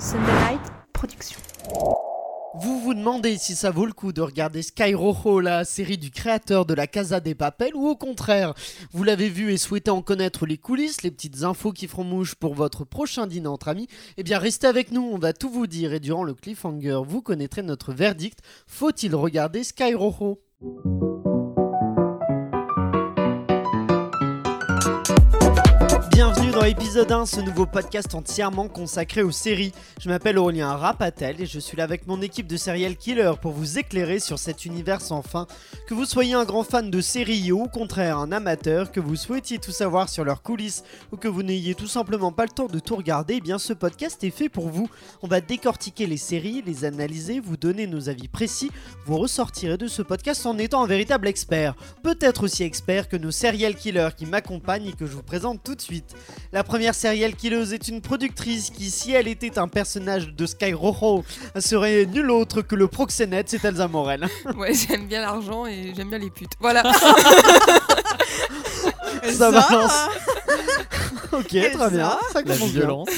[0.00, 0.62] Sunday Night
[0.94, 1.38] Production.
[2.54, 6.10] Vous vous demandez si ça vaut le coup de regarder Sky Rojo, la série du
[6.10, 8.54] créateur de la Casa des Papel, ou au contraire,
[8.92, 12.34] vous l'avez vu et souhaitez en connaître les coulisses, les petites infos qui feront mouche
[12.34, 15.66] pour votre prochain dîner entre amis, eh bien restez avec nous, on va tout vous
[15.66, 18.38] dire et durant le cliffhanger, vous connaîtrez notre verdict.
[18.66, 19.94] Faut-il regarder Sky
[26.60, 29.72] dans l'épisode 1, ce nouveau podcast entièrement consacré aux séries.
[29.98, 33.52] Je m'appelle Aurélien Rapatel et je suis là avec mon équipe de serial killer pour
[33.52, 35.46] vous éclairer sur cet univers sans fin.
[35.86, 39.16] Que vous soyez un grand fan de séries ou au contraire un amateur, que vous
[39.16, 42.66] souhaitiez tout savoir sur leurs coulisses ou que vous n'ayez tout simplement pas le temps
[42.66, 44.90] de tout regarder, eh bien ce podcast est fait pour vous.
[45.22, 48.70] On va décortiquer les séries, les analyser, vous donner nos avis précis.
[49.06, 51.74] Vous ressortirez de ce podcast en étant un véritable expert.
[52.02, 55.74] Peut-être aussi expert que nos serial killers qui m'accompagnent et que je vous présente tout
[55.74, 56.14] de suite.
[56.52, 60.72] La première serial killeuse est une productrice qui, si elle était un personnage de Sky
[60.72, 61.24] Rojo,
[61.58, 64.26] serait nul autre que le proxénète, c'est Elsa Morel.
[64.56, 66.52] Ouais, j'aime bien l'argent et j'aime bien les putes.
[66.58, 66.82] Voilà.
[69.32, 69.92] Ça balance.
[71.32, 72.18] Ok, Et très bien.
[72.32, 72.80] Ça La commence bien.
[72.80, 73.08] violence.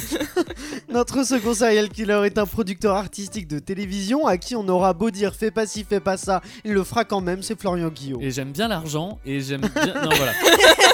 [0.90, 5.10] Notre second serial killer est un producteur artistique de télévision à qui on aura beau
[5.10, 8.20] dire fais pas ci, fais pas ça, il le fera quand même, c'est Florian Guillaume.
[8.20, 9.94] Et j'aime bien l'argent et j'aime bien.
[10.02, 10.32] Non, voilà.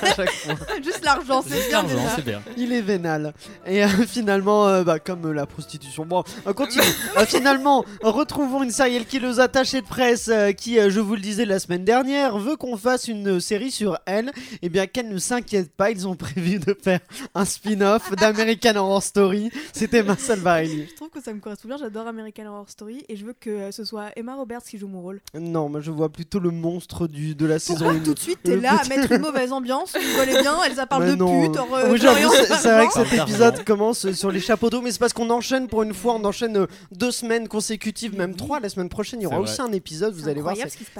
[0.02, 0.54] À chaque fois.
[0.76, 2.24] Juste l'argent, c'est Juste bien l'argent, c'est
[2.56, 3.32] Il est vénal.
[3.66, 6.04] Et euh, finalement, euh, bah, comme euh, la prostitution.
[6.06, 6.84] Bon, on continue.
[7.16, 11.20] Euh, finalement, retrouvons une serial killeuse attachée de presse euh, qui, euh, je vous le
[11.20, 14.32] disais la semaine dernière, veut qu'on fasse une série sur elle.
[14.62, 17.00] Et bien qu'elle ne s'inquiète pas, ils ont prévu de faire
[17.34, 19.50] un spin-off d'American Horror Story.
[19.72, 20.86] C'était Marcel Varelli.
[20.90, 23.50] Je trouve que ça me correspond bien, j'adore American Horror Story et je veux que
[23.50, 25.20] euh, ce soit Emma Roberts qui joue mon rôle.
[25.38, 28.04] Non, moi je vois plutôt le monstre du, de la saison Pourquoi 1.
[28.04, 30.54] tout de suite t'es là à mettre une mauvaise ambiance, vous rigolez bien,
[30.88, 31.42] parle Mais de non.
[31.46, 31.88] pute, euh,
[32.20, 35.68] c'est vrai que cet épisode commence sur les chapeaux d'eau, mais c'est parce qu'on enchaîne
[35.68, 38.60] pour une fois, on enchaîne euh, deux semaines consécutives, même trois.
[38.60, 40.54] La semaine prochaine, il y aura aussi un épisode, vous allez voir.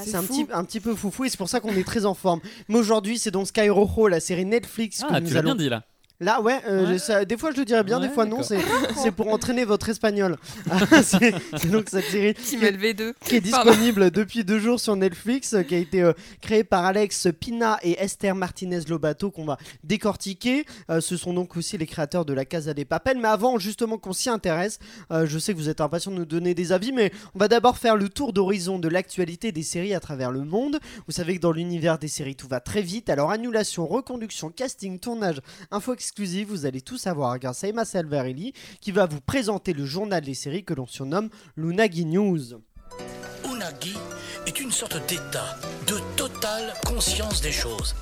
[0.04, 2.14] c'est- un petit, un petit peu foufou et c'est pour ça qu'on est très en
[2.14, 2.40] forme.
[2.68, 5.54] Mais aujourd'hui, c'est donc Sky Rojo, la série Netflix que Ah, nous tu l'as allons.
[5.54, 5.82] bien dit là.
[6.20, 6.98] Là, ouais, euh, Ouais.
[6.98, 8.40] ça- des fois je le dirais bien, des fois non.
[8.42, 10.36] C'est pour entraîner votre espagnol.
[10.70, 13.14] Ah, c'est donc cette série Team LV2.
[13.24, 13.70] qui est Pardon.
[13.70, 17.78] disponible depuis deux jours sur Netflix, euh, qui a été euh, créé par Alex Pina
[17.82, 20.64] et Esther Martinez Lobato, qu'on va décortiquer.
[20.90, 23.18] Euh, ce sont donc aussi les créateurs de la Casa des Papel.
[23.18, 24.78] Mais avant, justement, qu'on s'y intéresse,
[25.12, 27.48] euh, je sais que vous êtes impatients de nous donner des avis, mais on va
[27.48, 30.78] d'abord faire le tour d'horizon de l'actualité des séries à travers le monde.
[31.06, 33.08] Vous savez que dans l'univers des séries, tout va très vite.
[33.08, 35.40] Alors, annulation, reconduction, casting, tournage,
[35.70, 39.84] info exclusive, vous allez tout savoir grâce à Emma Salvarelli, qui va vous présenter le
[39.84, 42.62] journal des séries que l'on surnomme Lunagi News.
[43.44, 43.94] Unagi
[44.46, 47.94] est une sorte d'état de totale conscience des choses.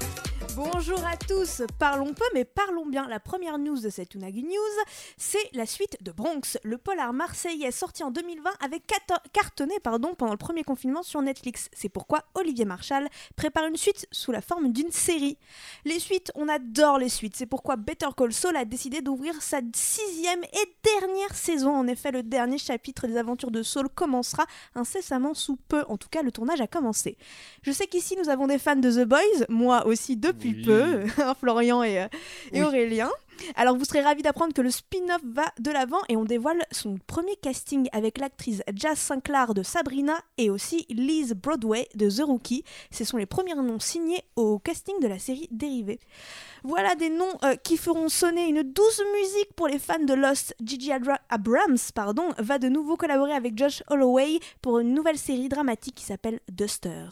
[0.56, 3.06] Bonjour à tous, parlons peu mais parlons bien.
[3.08, 4.84] La première news de cette Unagi News,
[5.18, 8.90] c'est la suite de Bronx, le polar marseillais sorti en 2020 avec
[9.34, 11.68] cartonné pardon, pendant le premier confinement sur Netflix.
[11.74, 13.06] C'est pourquoi Olivier Marshall
[13.36, 15.36] prépare une suite sous la forme d'une série.
[15.84, 19.60] Les suites, on adore les suites, c'est pourquoi Better Call Saul a décidé d'ouvrir sa
[19.74, 21.76] sixième et dernière saison.
[21.76, 26.08] En effet, le dernier chapitre des aventures de Saul commencera incessamment sous peu, en tout
[26.08, 27.18] cas le tournage a commencé.
[27.60, 30.62] Je sais qu'ici nous avons des fans de The Boys, moi aussi depuis Oui.
[30.62, 32.06] peu, hein, Florian et, euh,
[32.52, 32.66] et Oui.
[32.66, 33.10] Aurélien.
[33.54, 36.96] Alors vous serez ravis d'apprendre que le spin-off va de l'avant et on dévoile son
[37.06, 42.64] premier casting avec l'actrice Jazz Sinclair de Sabrina et aussi Liz Broadway de The Rookie.
[42.90, 46.00] Ce sont les premiers noms signés au casting de la série dérivée.
[46.64, 50.54] Voilà des noms euh, qui feront sonner une douce musique pour les fans de Lost.
[50.64, 55.50] Gigi Abra- Abrams pardon, va de nouveau collaborer avec Josh Holloway pour une nouvelle série
[55.50, 57.04] dramatique qui s'appelle Duster.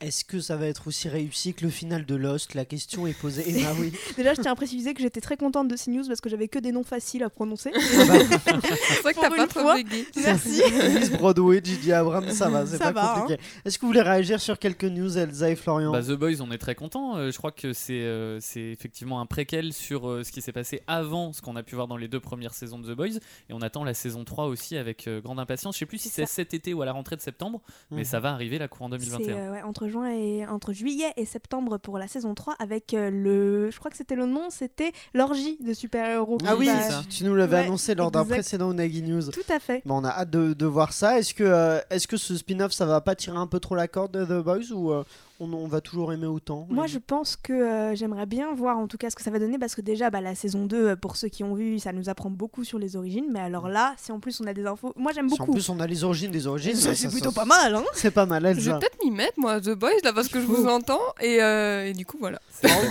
[0.00, 2.54] Est-ce que ça va être aussi réussi que le final de Lost?
[2.54, 3.44] La question est posée.
[3.58, 3.92] Ben oui.
[4.16, 6.46] Déjà, je tiens à préciser que j'étais très contente de ces news parce que j'avais
[6.46, 7.72] que des noms faciles à prononcer.
[7.74, 8.14] Ah bah,
[8.62, 9.68] C'est vrai que t'as pas trop.
[10.22, 10.62] Merci.
[10.94, 13.20] Miss Broadway, Gigi Abrams, ça va, c'est pas va, hein.
[13.22, 13.42] compliqué.
[13.64, 15.90] Est-ce que vous voulez réagir sur quelques news, Elsa et Florian?
[15.92, 17.16] Bah, The Boys, on est très content.
[17.30, 21.32] je crois que c'est euh, effectivement un préquel sur euh, ce qui s'est passé avant
[21.32, 23.16] ce qu'on a pu voir dans les deux premières saisons de The Boys.
[23.48, 25.74] Et on attend la saison 3 aussi avec euh, grande impatience.
[25.74, 27.60] Je sais plus si c'est cet été ou à la rentrée de septembre,
[27.90, 28.04] mais Mhm.
[28.04, 29.36] ça va arriver là courant C'est 2021.
[29.36, 33.10] euh, ouais, entre juin et entre juillet et septembre pour la saison 3 avec euh,
[33.10, 36.38] le je crois que c'était le nom, c'était l'orgie de super-héros.
[36.46, 37.02] Ah oui, ça.
[37.10, 39.30] tu nous l'avais Ouais, annoncé lors d'un précédent Nagui News.
[39.30, 39.82] Tout à fait.
[39.84, 41.18] Bon, on a hâte de, de voir ça.
[41.18, 43.88] Est-ce que, euh, est-ce que ce spin-off, ça va pas tirer un peu trop la
[43.88, 45.04] corde de The Boys ou euh,
[45.40, 48.76] on, on va toujours aimer autant Moi, les- je pense que euh, j'aimerais bien voir
[48.78, 50.76] en tout cas ce que ça va donner parce que déjà, bah, la saison 2,
[50.88, 53.26] euh, pour ceux qui ont vu, ça nous apprend beaucoup sur les origines.
[53.30, 55.52] Mais alors là, si en plus on a des infos, moi j'aime Si en beaucoup.
[55.52, 57.74] plus on a les origines des origines, Ça, ça- c'est ça- plutôt ça- pas mal,
[57.74, 60.40] hein C'est pas mal, Je vais peut-être m'y mettre, moi, The Boys, là, parce que
[60.40, 61.00] je vous entends.
[61.20, 62.40] Et, euh, et du coup, voilà.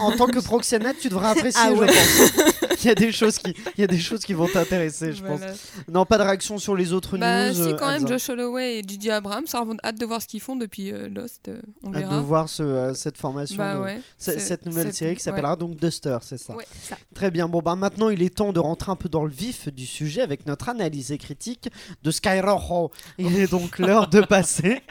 [0.01, 2.75] En, en tant que proxénète, tu devrais apprécier, Ah je pense.
[2.77, 5.21] qu'il y a des choses qui, il y a des choses qui vont t'intéresser, je
[5.21, 5.47] Voilà.
[5.47, 5.57] pense.
[5.89, 7.53] Non, pas de réaction sur les autres Bah, news.
[7.55, 8.07] si, euh, quand même.
[8.07, 11.09] Josh Holloway et Gigi Abrams, ça a hâte de voir ce qu'ils font depuis euh,
[11.09, 11.49] Lost.
[11.49, 12.15] euh, on verra.
[12.37, 13.99] Voir ce, euh, cette formation, Bah de- ouais.
[14.17, 15.23] cette nouvelle série qui ouais.
[15.23, 16.55] s'appellera donc Duster, c'est ça.
[16.55, 16.65] Ouais.
[16.81, 16.97] Ça.
[17.13, 17.47] Très bien.
[17.47, 20.21] Bon, bah maintenant il est temps de rentrer un peu dans le vif du sujet
[20.21, 21.69] avec notre analyse et critique
[22.03, 22.91] de Skyroho.
[23.17, 24.81] Il est donc l'heure de passer.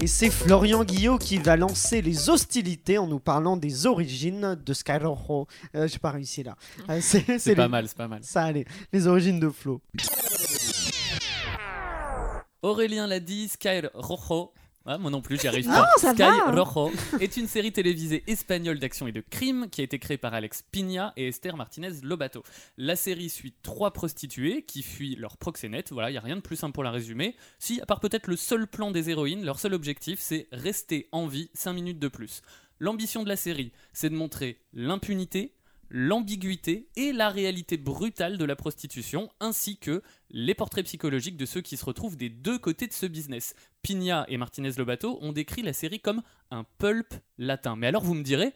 [0.00, 4.72] Et c'est Florian Guillot qui va lancer les hostilités en nous parlant des origines de
[4.74, 5.46] Skyroho.
[5.74, 6.56] Euh, J'ai pas réussi là.
[6.90, 8.20] Euh, c'est C'est pas les- mal, c'est pas mal.
[8.22, 8.66] Ça allait.
[8.92, 9.80] Les origines de Flo.
[12.64, 14.54] Aurélien l'a dit, Sky Rojo.
[14.86, 15.90] Ah, moi non plus, j'y arrive Non, pas.
[15.98, 16.62] ça Sky va.
[16.62, 16.90] Rojo
[17.20, 20.62] est une série télévisée espagnole d'action et de crime qui a été créée par Alex
[20.72, 22.42] Pina et Esther Martinez Lobato.
[22.78, 25.92] La série suit trois prostituées qui fuient leur proxénète.
[25.92, 27.36] Voilà, il n'y a rien de plus simple pour la résumer.
[27.58, 31.26] Si, à part peut-être le seul plan des héroïnes, leur seul objectif, c'est rester en
[31.26, 32.40] vie 5 minutes de plus.
[32.78, 35.54] L'ambition de la série, c'est de montrer l'impunité,
[35.90, 41.60] l'ambiguïté et la réalité brutale de la prostitution, ainsi que les portraits psychologiques de ceux
[41.60, 43.54] qui se retrouvent des deux côtés de ce business.
[43.82, 47.76] Pina et Martinez Lobato ont décrit la série comme un pulp latin.
[47.76, 48.52] Mais alors vous me direz,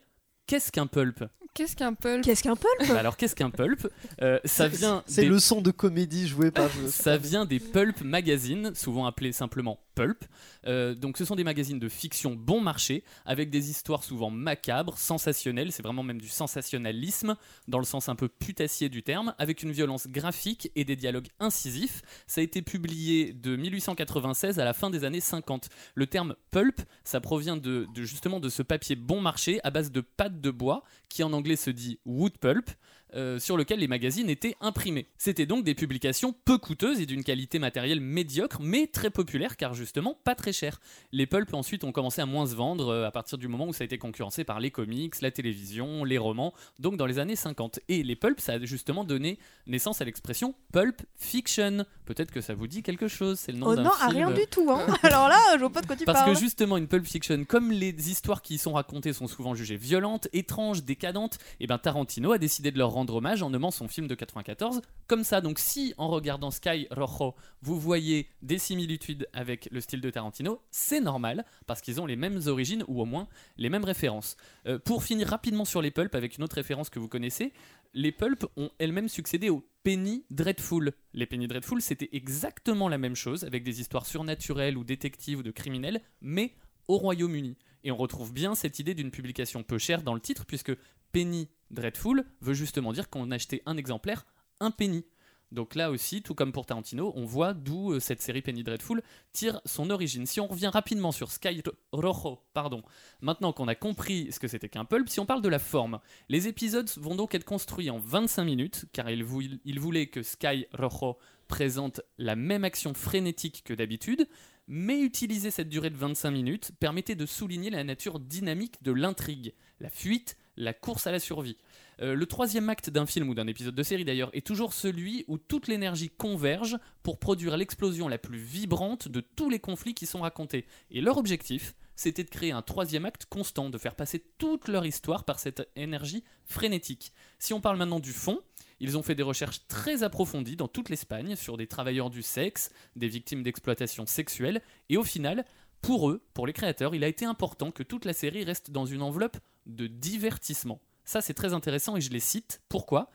[0.47, 1.25] qu'est-ce qu'un pulp?
[1.55, 2.25] Qu'est-ce qu'un pulp?
[2.25, 2.89] Qu'est-ce qu'un pulp?
[2.89, 3.89] Bah Alors qu'est-ce qu'un pulp?
[4.23, 6.69] Euh, Ça vient C'est des- le son de comédie joué par.
[6.89, 10.25] ça vient des pulp magazines, souvent appelés simplement pulp.
[10.67, 14.97] Euh, donc ce sont des magazines de fiction bon marché, avec des histoires souvent macabres,
[14.99, 17.37] sensationnelles, c'est vraiment même du sensationnalisme,
[17.67, 21.29] dans le sens un peu putassier du terme, avec une violence graphique et des dialogues
[21.41, 22.03] incisifs.
[22.29, 25.69] Ça a été publié de 1896 à la fin des années 50.
[25.95, 29.91] Le terme pulp, ça provient de, de justement de ce papier bon marché à base
[29.91, 32.71] de pâte de bois, qui en anglais se dit wood pulp,
[33.15, 35.07] euh, sur lequel les magazines étaient imprimés.
[35.19, 39.75] C'était donc des publications peu coûteuses et d'une qualité matérielle médiocre, mais très populaires car
[39.75, 40.81] justement pas très chères.
[41.13, 43.73] Les pulps ensuite ont commencé à moins se vendre euh, à partir du moment où
[43.73, 47.37] ça a été concurrencé par les comics, la télévision, les romans, donc dans les années
[47.37, 47.81] 50.
[47.89, 51.85] Et les pulps, ça a justement donné naissance à l'expression pulp fiction.
[52.05, 54.27] Peut-être que ça vous dit quelque chose, c'est le nom Oh d'un non, à film.
[54.27, 54.71] rien du tout.
[54.71, 54.87] Hein.
[55.03, 56.35] Alors là, je vois pas de quoi tu Parce parles.
[56.35, 59.77] que justement, une Pulp Fiction, comme les histoires qui y sont racontées sont souvent jugées
[59.77, 63.89] violentes, étranges, décadentes, et ben Tarantino a décidé de leur rendre hommage en nommant son
[63.89, 65.41] film de 94 comme ça.
[65.41, 70.61] Donc si en regardant Sky Rojo, vous voyez des similitudes avec le style de Tarantino,
[70.71, 74.37] c'est normal parce qu'ils ont les mêmes origines ou au moins les mêmes références.
[74.67, 77.53] Euh, pour finir rapidement sur les pulps avec une autre référence que vous connaissez,
[77.95, 80.93] les pulps ont elles-mêmes succédé aux Penny Dreadful.
[81.15, 85.43] Les Penny Dreadful, c'était exactement la même chose, avec des histoires surnaturelles ou détectives ou
[85.43, 86.55] de criminels, mais
[86.89, 87.57] au Royaume-Uni.
[87.85, 90.73] Et on retrouve bien cette idée d'une publication peu chère dans le titre, puisque
[91.13, 94.27] Penny Dreadful veut justement dire qu'on achetait un exemplaire,
[94.61, 95.05] un penny.
[95.51, 99.03] Donc là aussi, tout comme pour Tarantino, on voit d'où euh, cette série Penny Dreadful
[99.33, 100.27] tire son origine.
[100.27, 102.83] Si on revient rapidement sur Sky Rojo, pardon,
[103.23, 106.01] maintenant qu'on a compris ce que c'était qu'un pulp, si on parle de la forme,
[106.29, 110.23] les épisodes vont donc être construits en 25 minutes, car il, vou- il voulait que
[110.23, 111.17] Sky Rojo
[111.47, 114.29] présente la même action frénétique que d'habitude,
[114.67, 119.55] mais utiliser cette durée de 25 minutes permettait de souligner la nature dynamique de l'intrigue,
[119.81, 121.57] la fuite, la course à la survie.
[122.01, 125.25] Euh, le troisième acte d'un film ou d'un épisode de série d'ailleurs est toujours celui
[125.29, 130.07] où toute l'énergie converge pour produire l'explosion la plus vibrante de tous les conflits qui
[130.07, 130.67] sont racontés.
[130.91, 134.87] Et leur objectif, c'était de créer un troisième acte constant, de faire passer toute leur
[134.87, 137.13] histoire par cette énergie frénétique.
[137.39, 138.41] Si on parle maintenant du fond,
[138.81, 142.71] ils ont fait des recherches très approfondies dans toute l'Espagne sur des travailleurs du sexe,
[142.95, 145.45] des victimes d'exploitation sexuelle, et au final,
[145.83, 148.87] pour eux, pour les créateurs, il a été important que toute la série reste dans
[148.87, 150.81] une enveloppe de divertissement.
[151.05, 152.61] Ça, c'est très intéressant et je les cite.
[152.69, 153.11] Pourquoi?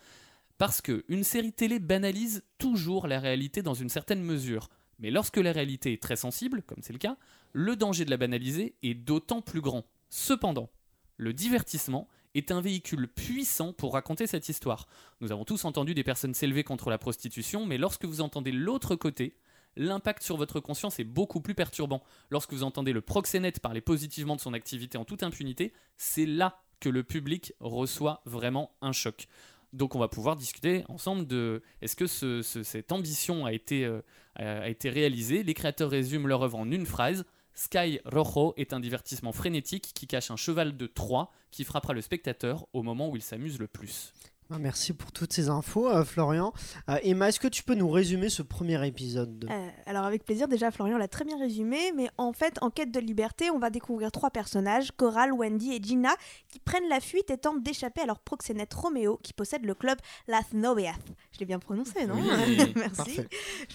[0.57, 4.69] Parce que une série télé banalise toujours la réalité dans une certaine mesure.
[4.99, 7.17] Mais lorsque la réalité est très sensible, comme c'est le cas,
[7.51, 9.83] le danger de la banaliser est d'autant plus grand.
[10.09, 10.69] Cependant,
[11.17, 14.87] le divertissement est un véhicule puissant pour raconter cette histoire.
[15.21, 18.95] Nous avons tous entendu des personnes s'élever contre la prostitution, mais lorsque vous entendez l'autre
[18.95, 19.35] côté,
[19.75, 22.03] l'impact sur votre conscience est beaucoup plus perturbant.
[22.29, 26.59] Lorsque vous entendez le proxénète parler positivement de son activité en toute impunité, c'est là
[26.79, 29.27] que le public reçoit vraiment un choc.
[29.71, 33.85] Donc on va pouvoir discuter ensemble de est-ce que ce- ce- cette ambition a été,
[33.85, 34.01] euh,
[34.35, 35.41] a été réalisée?
[35.43, 37.25] Les créateurs résument leur œuvre en une phrase.
[37.55, 42.01] Sky Rojo est un divertissement frénétique qui cache un cheval de Troie qui frappera le
[42.01, 44.11] spectateur au moment où il s'amuse le plus.
[44.51, 46.53] Ah, Merci pour toutes ces infos, euh, Florian.
[46.89, 49.39] Euh, Emma, est-ce que tu peux nous résumer ce premier épisode?
[49.39, 52.69] De- Euh, alors avec plaisir, déjà Florian l'a très bien résumé, mais en fait, en
[52.69, 56.13] quête de liberté, on va découvrir trois personnages, Coral, Wendy et Gina,
[56.49, 59.97] qui prennent la fuite et tentent d'échapper à leur proxénète Roméo, qui possède le club
[60.27, 60.93] Las Novias.
[61.31, 62.15] Je l'ai bien prononcé, non?
[62.15, 62.57] Oui.
[62.75, 62.95] Merci.
[62.95, 63.27] Parfait.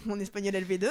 [0.07, 0.89] Mon espagnol LV2.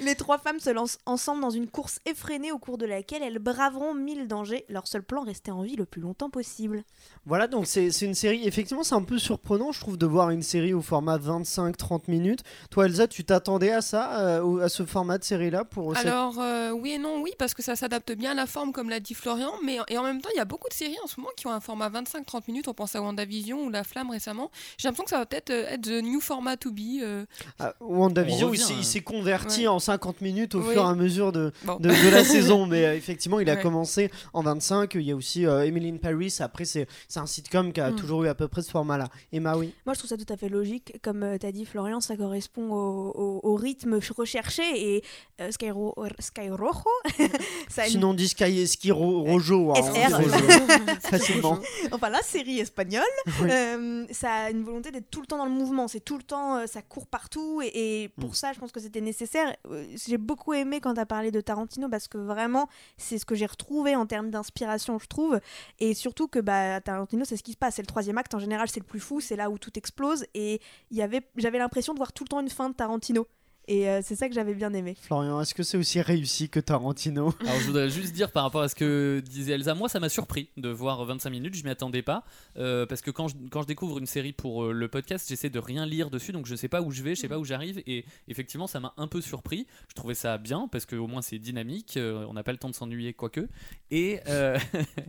[0.04, 3.38] les trois femmes se lancent ensemble dans une course effrénée au cours de laquelle elles
[3.38, 4.64] braveront mille dangers.
[4.68, 6.82] Leur seul plan, rester en vie le plus longtemps possible.
[7.26, 8.44] Voilà, donc c'est c'est une série.
[8.54, 12.40] Effectivement, c'est un peu surprenant, je trouve, de voir une série au format 25-30 minutes.
[12.70, 16.38] Toi, Elsa, tu t'attendais à ça, euh, à ce format de série-là pour cette- Alors,
[16.38, 19.00] euh, oui et non, oui, parce que ça s'adapte bien à la forme, comme l'a
[19.00, 21.18] dit Florian, mais et en même temps, il y a beaucoup de séries en ce
[21.18, 22.68] moment qui ont un format 25-30 minutes.
[22.68, 24.52] On pense à WandaVision ou La Flamme récemment.
[24.78, 27.00] J'ai l'impression que ça va peut-être euh, être the new format to be.
[27.02, 27.24] euh,
[27.58, 28.76] Ah, WandaVision, On il s'est- hein.
[28.78, 29.66] il s'est converti Ouais.
[29.66, 30.74] en 50 minutes au Oui.
[30.74, 31.74] fur et à mesure de, Bon.
[31.80, 32.66] de, de la saison.
[32.66, 33.62] Mais euh, effectivement, il a Ouais.
[33.62, 34.94] commencé en 25.
[34.94, 36.36] Il y a aussi euh, Emily in Paris.
[36.38, 37.96] Après, c'est c'est un sitcom qui a Mm.
[37.96, 39.08] toujours eu à peu près ce format-là.
[39.32, 39.72] Emma, oui.
[39.86, 40.98] Moi, je trouve ça tout à fait logique.
[41.02, 44.62] Comme tu as dit, Florian, ça correspond au, au- au rythme recherché.
[44.96, 45.02] Et
[45.40, 46.88] euh, Sky, Ro- Sky Rojo,
[47.68, 49.72] ça a une- Sinon, on dit Sky Ski Ro- Rojo.
[49.72, 50.16] hein, SR.
[50.16, 50.28] Rojo,
[51.00, 51.58] facilement.
[51.92, 53.02] enfin la série espagnole,
[53.40, 53.48] Oui.
[53.50, 55.88] euh, ça a une volonté d'être tout le temps dans le mouvement.
[55.88, 57.60] C'est tout le temps, euh, ça court partout.
[57.62, 58.34] Et, et pour Mm.
[58.34, 59.54] ça, je pense que c'était nécessaire.
[59.70, 63.24] Euh, J'ai beaucoup aimé quand tu as parlé de Tarantino parce que vraiment, c'est ce
[63.26, 65.40] que j'ai retrouvé en termes d'inspiration, je trouve.
[65.80, 67.74] Et surtout que bah, Tarantino, c'est ce qui se passe.
[67.76, 68.33] C'est le troisième acte.
[68.34, 69.20] En général, c'est le plus fou.
[69.20, 70.26] C'est là où tout explose.
[70.34, 70.60] Et
[70.90, 73.26] j'avais l'impression de voir tout le temps une fin de Tarantino.
[73.66, 74.96] Et euh, c'est ça que j'avais bien aimé.
[75.00, 77.34] Florian, est-ce que c'est aussi réussi que Tarantino?
[77.40, 80.08] Alors je voudrais juste dire par rapport à ce que disait Elsa, moi ça m'a
[80.08, 82.24] surpris de voir 25 minutes, je m'y attendais pas,
[82.58, 85.50] euh, parce que quand je, quand je découvre une série pour euh, le podcast, j'essaie
[85.50, 87.44] de rien lire dessus, donc je sais pas où je vais, je sais pas où
[87.44, 91.22] j'arrive, et effectivement ça m'a un peu surpris, je trouvais ça bien, parce qu'au moins
[91.22, 93.48] c'est dynamique, euh, on n'a pas le temps de s'ennuyer quoique,
[93.90, 94.58] et euh,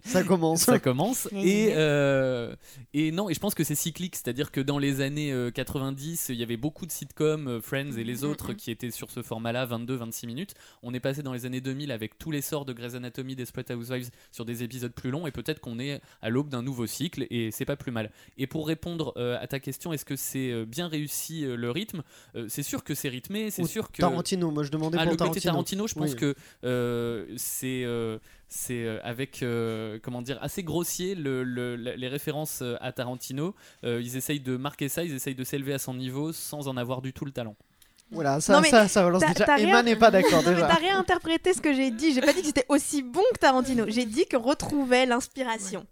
[0.06, 0.62] Ça commence.
[0.64, 2.56] ça commence, et, euh,
[2.94, 6.28] et non, et je pense que c'est cyclique, c'est-à-dire que dans les années euh, 90,
[6.30, 8.58] il y avait beaucoup de sitcoms, Friends et les Mhm, mhm.
[8.58, 10.54] qui étaient sur ce format-là, 22-26 minutes.
[10.84, 14.10] On est passé dans les années 2000 avec tous l'essor de Grey's Anatomy, Desperate Housewives
[14.32, 17.52] sur des épisodes plus longs, et peut-être qu'on est à l'aube d'un nouveau cycle, et
[17.52, 18.12] c'est pas plus mal.
[18.38, 21.72] Et pour répondre euh, à ta question, est-ce que c'est euh, bien réussi euh, le
[21.72, 22.04] rythme?
[22.48, 24.02] C'est sûr que c'est rythmé, c'est sûr que...
[24.02, 25.86] Tarantino, moi je demandais Ah, pour le côté Tarantino.
[25.86, 26.16] Tarantino, je pense Oui.
[26.16, 27.86] que c'est
[28.48, 33.56] c'est avec euh, comment dire assez grossier le- le- la- les références à Tarantino.
[33.84, 36.78] Euh, ils essayent de marquer ça, ils essayent de s'élever à son niveau sans en
[36.78, 37.56] avoir du tout le talent.
[38.12, 39.58] Voilà, ça, Non, mais ça, ça balance déjà.
[39.60, 40.68] Emma n'est pas d'accord déjà.
[40.68, 42.14] t'as réinterprété ce que j'ai dit.
[42.14, 43.86] J'ai pas dit que c'était aussi bon que Tarantino.
[43.88, 45.86] J'ai dit qu'on retrouvait l'inspiration.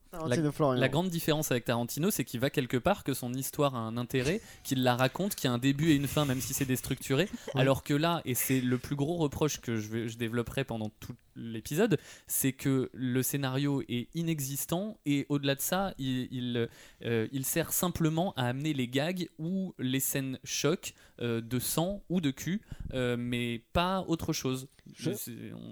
[0.80, 3.98] La grande différence avec Tarantino, c'est qu'il va quelque part, que son histoire a un
[3.98, 6.66] intérêt, qu'il la raconte, qu'il y a un début et une fin, même si c'est
[6.66, 7.28] déstructuré.
[7.56, 10.90] Alors que là, et c'est le plus gros reproche que je, vais- je développerai pendant
[11.00, 11.98] tout l'épisode,
[12.28, 16.70] c'est que le scénario est inexistant et au-delà de ça, il, il,
[17.06, 22.04] euh, il sert simplement à amener les gags ou les scènes chocs euh, de sang
[22.10, 22.62] ou de cul,
[22.94, 24.68] euh, mais pas autre chose.
[24.96, 25.12] Je-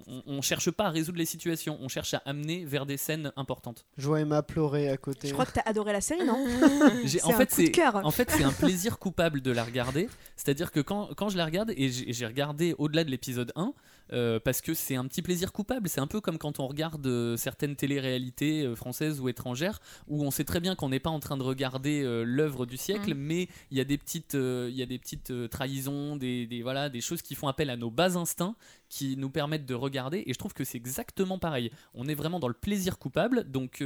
[0.06, 3.30] On, on cherche pas à résoudre les situations, on cherche à amener vers des scènes
[3.36, 3.84] importantes.
[3.98, 5.28] Je vois Emma pleurer à côté.
[5.28, 7.96] Je crois que t'as adoré la série, non en un fait, coup de c'est cœur.
[7.96, 10.08] en fait c'est un plaisir coupable de la regarder.
[10.36, 13.74] C'est-à-dire que quand, quand je la regarde et j'ai j'ai regardé au-delà de l'épisode 1
[14.12, 15.88] euh, parce que c'est un petit plaisir coupable.
[15.88, 20.24] C'est un peu comme quand on regarde euh, certaines téléréalités euh, françaises ou étrangères où
[20.24, 23.14] on sait très bien qu'on n'est pas en train de regarder euh, l'œuvre du siècle,
[23.14, 26.88] mais il y a des petites il y a des petites trahisons, des, des voilà
[26.88, 28.56] des choses qui font appel à nos bas instincts
[28.88, 30.22] qui nous permettent de regarder.
[30.26, 31.70] Et je trouve que c'est exactement pareil.
[31.94, 33.50] On est vraiment dans le plaisir coupable.
[33.50, 33.84] Donc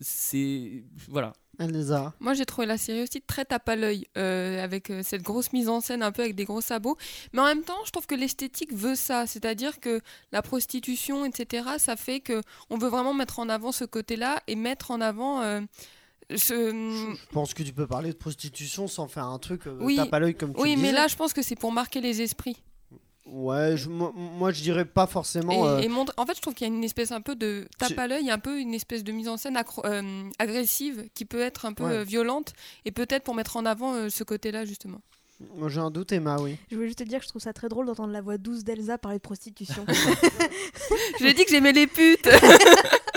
[0.00, 1.32] c'est voilà.
[2.20, 5.52] Moi, j'ai trouvé la série aussi très tape à l'œil, euh, avec euh, cette grosse
[5.52, 6.96] mise en scène, un peu avec des gros sabots.
[7.32, 10.00] Mais en même temps, je trouve que l'esthétique veut ça, c'est-à-dire que
[10.32, 14.54] la prostitution, etc., ça fait que on veut vraiment mettre en avant ce côté-là et
[14.54, 15.60] mettre en avant euh,
[16.30, 16.70] ce.
[16.70, 19.96] Je pense que tu peux parler de prostitution sans faire un truc Oui.
[19.96, 22.22] tape à l'œil comme tu Oui, mais là, je pense que c'est pour marquer les
[22.22, 22.62] esprits.
[23.30, 25.52] Ouais, je- moi, moi, je dirais pas forcément.
[25.52, 27.36] Et, euh, et montre- en fait, je trouve qu'il y a une espèce un peu
[27.36, 31.08] de tape à l'œil, un peu une espèce de mise en scène accro- euh, agressive
[31.14, 31.92] qui peut être un peu Ouais.
[31.92, 32.52] euh, violente
[32.84, 35.00] et peut-être pour mettre en avant euh, ce côté-là justement.
[35.54, 36.56] Moi j'ai un doute, Emma, oui.
[36.68, 38.64] Je voulais juste te dire que je trouve ça très drôle d'entendre la voix douce
[38.64, 39.86] d'Elsa parler de prostitution.
[41.20, 42.28] J'ai dit que j'aimais les putes.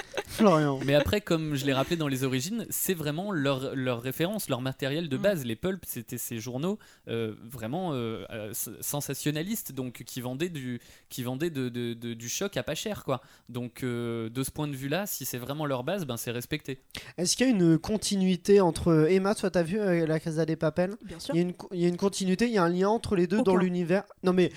[0.41, 0.79] Florian.
[0.85, 4.61] Mais après, comme je l'ai rappelé dans les origines, c'est vraiment leur, leur référence, leur
[4.61, 5.21] matériel de Mm.
[5.21, 5.45] base.
[5.45, 10.79] Les pulps, c'était ces journaux euh, vraiment euh, euh, sensationnalistes, donc qui vendaient du,
[11.09, 13.21] qui vendaient de, de- de- du choc à pas cher, quoi.
[13.49, 16.81] Donc euh, de ce point de vue-là, si c'est vraiment leur base, ben c'est respecté.
[17.17, 20.55] Est-ce qu'il y a une continuité entre Emma, toi t'as vu euh, la Casa des
[20.55, 20.91] Papel?
[21.05, 21.33] Bien sûr.
[21.35, 23.15] il y, a une, il y a une continuité, il y a un lien entre
[23.15, 24.03] les deux dans l'univers?
[24.23, 24.51] Non mais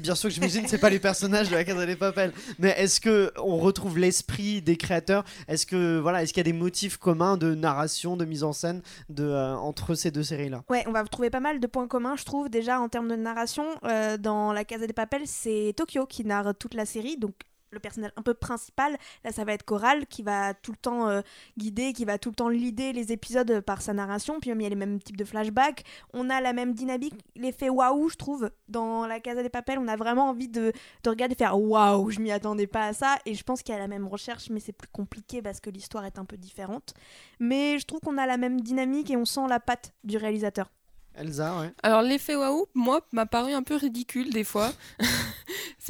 [0.00, 3.00] bien sûr que j'imagine c'est pas les personnages de la Casa des Papel, mais est-ce
[3.00, 5.24] que on retrouve l'esprit des créateurs?
[5.48, 8.52] Est-ce que voilà, est-ce qu'il y a des motifs communs de narration, de mise en
[8.52, 11.66] scène de euh, entre ces deux séries là Ouais, on va trouver pas mal de
[11.66, 12.48] points communs, je trouve.
[12.48, 16.54] Déjà, en termes de narration, euh, dans La Casa des Papel, c'est Tokyo qui narre
[16.54, 17.16] toute la série.
[17.16, 17.34] Donc,
[17.70, 18.96] le personnage un peu principal.
[19.24, 21.20] Là, ça va être Coral qui va tout le temps euh,
[21.56, 24.40] guider, qui va tout le temps leader les épisodes par sa narration.
[24.40, 25.84] Puis même, il y a les mêmes types de flashbacks.
[26.12, 28.50] On a la même dynamique, l'effet waouh, je trouve.
[28.68, 30.72] Dans La Casa des Papels, on a vraiment envie de,
[31.02, 33.16] de regarder et faire waouh, je m'y attendais pas à ça.
[33.26, 35.70] Et je pense qu'il y a la même recherche, mais c'est plus compliqué parce que
[35.70, 36.94] l'histoire est un peu différente.
[37.38, 40.70] Mais je trouve qu'on a la même dynamique et on sent la patte du réalisateur.
[41.14, 41.72] Elsa, ouais.
[41.82, 44.72] Alors l'effet waouh, moi, m'a paru un peu ridicule des fois.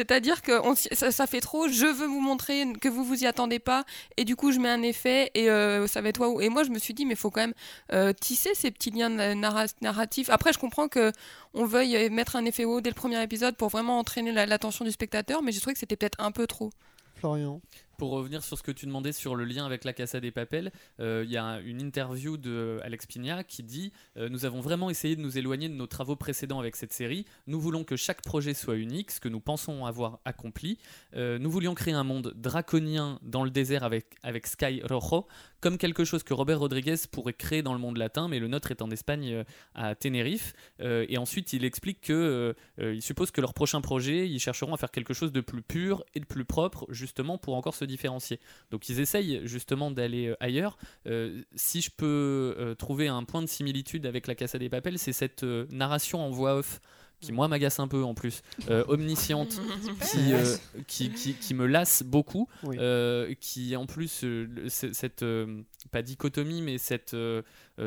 [0.01, 0.53] C'est-à-dire que
[0.95, 3.85] ça, fait trop, je veux vous montrer que vous vous y attendez pas,
[4.17, 6.41] et du coup je mets un effet et euh, ça va être waouh.
[6.41, 7.53] Et moi je me suis dit, mais il faut quand même
[7.93, 10.31] euh, tisser ces petits liens na- narra- narratifs.
[10.31, 11.13] Après je comprends que
[11.53, 14.47] on veuille euh, mettre un effet waouh dès le premier épisode pour vraiment entraîner la-
[14.47, 16.71] l'attention du spectateur, mais j'ai trouvé que c'était peut-être un peu trop.
[17.17, 17.61] Florian.
[18.01, 20.73] Pour revenir sur ce que tu demandais sur le lien avec la Casa des Papels,
[21.01, 24.89] euh, il y a une interview de Alex Pigna qui dit euh, Nous avons vraiment
[24.89, 27.27] essayé de nous éloigner de nos travaux précédents avec cette série.
[27.47, 30.79] Nous voulons que chaque projet soit unique, ce que nous pensons avoir accompli.
[31.15, 35.27] Euh, nous voulions créer un monde draconien dans le désert avec, avec Sky Rojo,
[35.61, 38.71] comme quelque chose que Robert Rodriguez pourrait créer dans le monde latin, mais le nôtre
[38.71, 40.55] est en Espagne à Tenerife.
[40.79, 44.91] Et ensuite, il explique que il suppose que leur prochain projet, ils chercheront à faire
[44.91, 48.41] quelque chose de plus pur et de plus propre, justement pour encore se différencier.
[48.71, 50.79] Donc ils essayent justement d'aller euh, ailleurs.
[51.07, 54.99] Euh, si je peux euh, trouver un point de similitude avec la Casa des Papels,
[54.99, 56.81] c'est cette narration en voix off
[57.21, 59.61] qui moi m'agace un peu en plus, euh, omnisciente,
[60.11, 62.77] qui, euh, qui, qui, qui me lasse beaucoup, Oui.
[62.81, 67.15] euh, qui en plus, euh, cette, euh, pas dichotomie, mais cette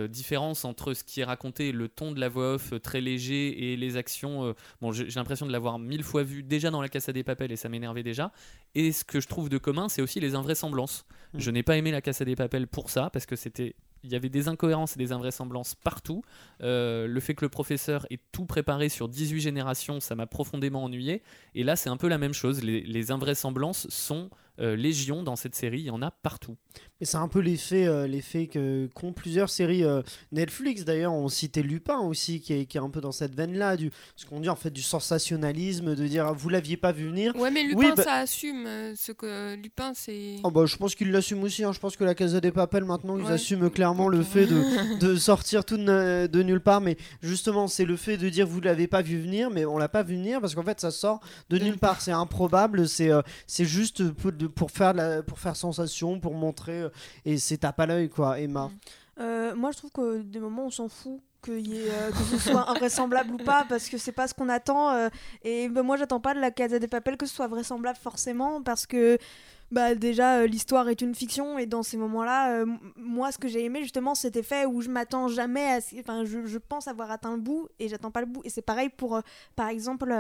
[0.10, 3.72] différence entre ce qui est raconté, le ton de la voix off euh, très léger
[3.72, 6.90] et les actions, euh, bon j'ai l'impression de l'avoir mille fois vu déjà dans la
[6.90, 8.32] Casa des Papels et ça m'énervait déjà,
[8.76, 11.06] et ce que je trouve de commun, c'est aussi les invraisemblances.
[11.34, 11.40] Mm.
[11.40, 13.76] Je n'ai pas aimé la Casa des Papels pour ça, parce que c'était...
[14.04, 16.24] Il y avait des incohérences et des invraisemblances partout.
[16.62, 20.84] Euh, le fait que le professeur ait tout préparé sur 18 générations, ça m'a profondément
[20.84, 21.24] ennuyé.
[21.56, 22.64] Et là, c'est un peu la même chose.
[22.64, 24.30] Les, invraisemblances sont
[24.60, 25.80] euh, légion dans cette série.
[25.80, 26.58] Il y en a partout.
[27.02, 30.02] Et c'est un peu l'effet euh, l'effet que qu'ont plusieurs séries euh,
[30.32, 31.12] Netflix d'ailleurs.
[31.12, 34.26] On citait Lupin aussi, qui est, qui est un peu dans cette veine-là, du ce
[34.26, 37.36] qu'on dit en fait du sensationnalisme, de dire ah, vous l'aviez pas vu venir.
[37.36, 40.36] Ouais, mais Lupin, Oui, bah- ça assume euh, ce que Lupin, c'est.
[40.44, 41.64] Oh bah, je pense qu'ils l'assument aussi.
[41.66, 41.74] hein.
[41.74, 43.32] Je pense que la Casa des Papels maintenant ils Ouais.
[43.34, 44.64] assument clairement le fait de,
[45.00, 46.80] de sortir tout de, nulle part.
[46.80, 49.90] Mais justement, c'est le fait de dire vous l'avez pas vu venir, mais on l'a
[49.90, 52.00] pas vu venir parce qu'en fait ça sort de De nulle part.
[52.02, 52.88] C'est improbable.
[52.88, 53.10] C'est
[53.46, 56.90] c'est juste pour, faire la, pour faire sensation, pour montrer euh,
[57.26, 58.40] et c'est tape à l'œil quoi.
[58.40, 58.70] Emma.
[59.20, 61.22] Euh, moi, je trouve que des moments, on s'en fout.
[61.50, 65.10] euh, que ce soit invraisemblable ou pas, parce que c'est pas ce qu'on attend.
[65.44, 68.62] et ben, moi, j'attends pas de la Casa des Papels que ce soit vraisemblable forcément,
[68.64, 69.18] parce que
[69.72, 72.64] bah, déjà, l'histoire est une fiction, et dans ces moments-là,
[72.96, 75.80] moi, ce que j'ai aimé, justement, cet effet où je m'attends jamais à.
[76.00, 78.42] Enfin, je, je pense avoir atteint le bout, et j'attends pas le bout.
[78.46, 79.20] Et c'est pareil pour,
[79.56, 80.12] par exemple,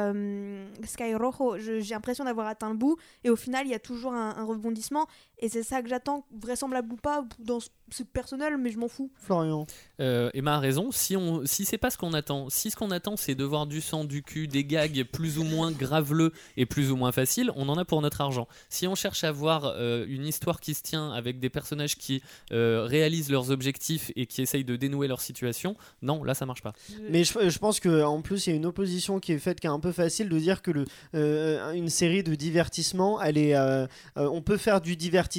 [0.85, 1.57] Sky Rojo.
[1.59, 4.43] Je- J'ai l'impression d'avoir atteint le bout, et au final, il y a toujours un
[4.43, 5.07] rebondissement,
[5.43, 7.59] et c'est ça que j'attends, vraisemblable ou pas, dans
[7.91, 9.11] c'est personnel, mais je m'en fous.
[9.15, 9.67] Florian.
[9.99, 10.91] Euh, Emma a raison.
[10.91, 13.67] Si, on, si c'est pas ce qu'on attend, si ce qu'on attend c'est de voir
[13.67, 17.51] du sang, du cul, des gags plus ou moins graveleux et plus ou moins faciles,
[17.55, 18.47] on en a pour notre argent.
[18.69, 22.23] Si on cherche à voir euh, une histoire qui se tient avec des personnages qui
[22.51, 26.63] euh, réalisent leurs objectifs et qui essayent de dénouer leur situation, non, là ça marche
[26.63, 26.73] pas.
[27.09, 29.59] Mais je, je pense que en plus il y a une opposition qui est faite
[29.59, 33.37] qui est un peu facile de dire que le, euh, une série de divertissement, elle
[33.37, 33.85] est, euh,
[34.17, 35.32] euh, on peut faire du divertissement.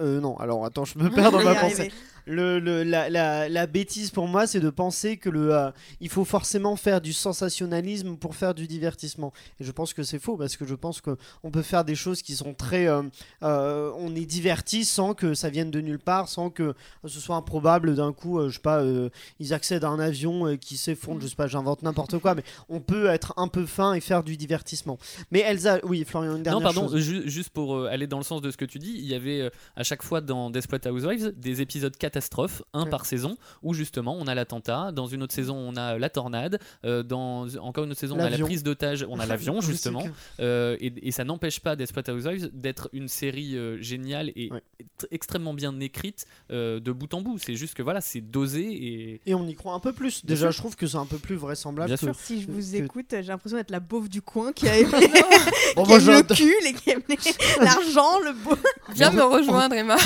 [0.00, 1.92] Euh, non, alors attends, je me perds dans ma pensée.
[2.30, 2.40] Arriver.
[2.40, 6.08] Le, le- la, la- la bêtise pour moi, c'est de penser que le, euh, il
[6.08, 9.32] faut forcément faire du sensationnalisme pour faire du divertissement.
[9.60, 11.94] Et je pense que c'est faux parce que je pense que on peut faire des
[11.94, 13.02] choses qui sont très, euh,
[13.42, 16.74] euh, on est diverti sans que ça vienne de nulle part, sans que
[17.06, 18.40] ce soit improbable d'un coup.
[18.48, 18.82] je sais pas,
[19.38, 21.20] ils accèdent à un avion qui s'effondre.
[21.20, 24.22] Je sais pas, j'invente n'importe quoi, mais on peut être un peu fin et faire
[24.22, 24.98] du divertissement.
[25.30, 27.26] Mais Elsa, oui, Florian, une dernière non, pardon, chose.
[27.26, 29.82] juste pour aller dans le sens de ce que tu dis, il y avait à
[29.82, 32.90] chaque fois dans Desperate Housewives des épisodes catastrophes, un Ouais.
[32.90, 36.58] par saison, où justement on a l'attentat, dans une autre saison on a la tornade,
[36.84, 40.04] euh, dans encore une autre saison on a la prise d'otage, on a l'avion justement,
[40.40, 44.62] euh, et, et ça n'empêche pas Desperate Housewives d'être une série euh, géniale et Ouais.
[45.10, 47.38] extrêmement bien écrite euh, de bout en bout.
[47.38, 50.24] C'est juste que voilà, c'est dosé et Et on y croit un peu plus.
[50.24, 50.52] Bien Déjà, sûr.
[50.52, 51.88] je trouve que c'est un peu plus vraisemblable.
[51.88, 52.14] Bien que- sûr.
[52.16, 54.90] Si je vous écoute, j'ai l'impression d'être la beauf du coin qui a aimé,
[55.76, 57.02] Bon, qui moi, aime le cul, et qui aime
[57.60, 58.56] l'argent, le beau.
[58.94, 59.96] Viens me rejoindre, Emma.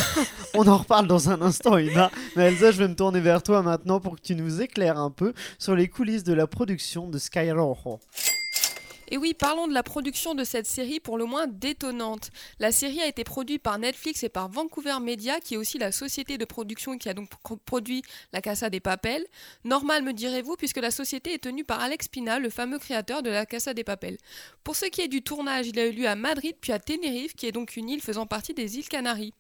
[0.55, 1.79] On en reparle dans un instant,
[2.37, 5.11] Mais Elsa, je vais me tourner vers toi maintenant pour que tu nous éclaires un
[5.11, 8.01] peu sur les coulisses de la production de Sky Rojo.
[9.11, 12.31] Et oui, parlons de la production de cette série pour le moins détonnante.
[12.59, 15.93] La série a été produite par Netflix et par Vancouver Media, qui est aussi la
[15.93, 18.03] société de production qui a donc pro- produit
[18.33, 19.25] La Casa des Papel.
[19.65, 23.29] Normal, me direz-vous, puisque la société est tenue par Alex Pina, le fameux créateur de
[23.29, 24.17] La Casa des Papel.
[24.65, 27.37] Pour ce qui est du tournage, il a eu lieu à Madrid puis à Tenerife,
[27.37, 29.35] qui est donc une île faisant partie des îles Canaries.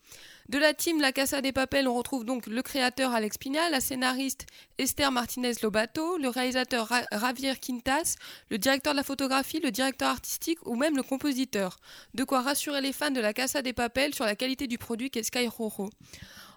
[0.50, 3.80] De la team La Casa des Papel, on retrouve donc le créateur Alex Pina, la
[3.80, 4.44] scénariste
[4.76, 8.16] Esther Martinez Lobato, le réalisateur Javier Quintas,
[8.50, 11.78] le directeur de la photographie, le directeur artistique ou même le compositeur.
[12.12, 15.10] De quoi rassurer les fans de la Casa des Papel sur la qualité du produit
[15.10, 15.88] qu'est Sky Rojo.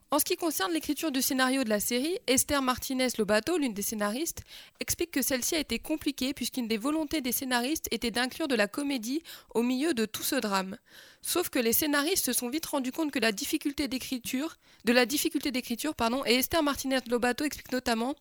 [0.10, 3.82] En ce qui concerne l'écriture du scénario de la série, Esther Martinez Lobato, l'une des
[3.82, 4.42] scénaristes,
[4.80, 8.70] explique que celle-ci a été compliquée puisqu'une des volontés des scénaristes était d'inclure de la
[8.70, 9.22] comédie
[9.54, 10.78] au milieu de tout ce drame.
[11.22, 15.06] Sauf que les scénaristes se sont vite rendus compte que la difficulté d'écriture, de la
[15.06, 18.16] difficulté d'écriture, pardon, et Esther Martinez Lobato explique notamment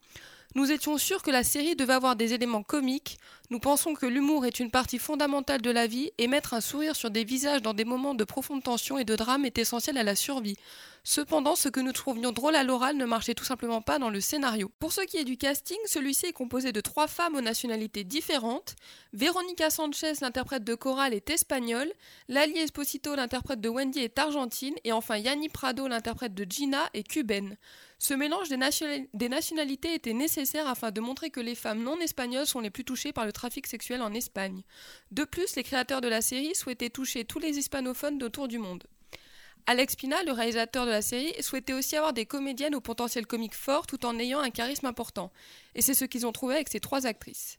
[0.57, 3.19] nous étions sûrs que la série devait avoir des éléments comiques.
[3.51, 6.97] Nous pensons que l'humour est une partie fondamentale de la vie et mettre un sourire
[6.97, 10.03] sur des visages dans des moments de profonde tension et de drame est essentiel à
[10.03, 10.57] la survie.
[11.05, 14.21] Cependant, ce que nous trouvions drôle à l'oral ne marchait tout simplement pas dans le
[14.21, 14.73] scénario.
[14.79, 18.77] Pour ce qui est du casting, celui-ci est composé de trois femmes aux nationalités différentes.
[19.13, 21.93] Veronica Sanchez, l'interprète de Coral, est espagnole.
[22.29, 24.75] Lali Esposito, l'interprète de Wendy, est argentine.
[24.85, 27.57] Et enfin, Yanni Prado, l'interprète de Gina, est cubaine.
[27.99, 31.99] Ce mélange des, nationa- des nationalités était nécessaire afin de montrer que les femmes non
[31.99, 34.63] espagnoles sont les plus touchées par le trafic sexuel en Espagne.
[35.13, 38.85] De plus, les créateurs de la série souhaitaient toucher tous les hispanophones d'autour du monde.
[39.69, 43.55] Alex Pina, le réalisateur de la série, souhaitait aussi avoir des comédiennes au potentiel comique
[43.55, 45.33] fort tout en ayant un charisme important.
[45.75, 47.59] Et c'est ce qu'ils ont trouvé avec ces trois actrices.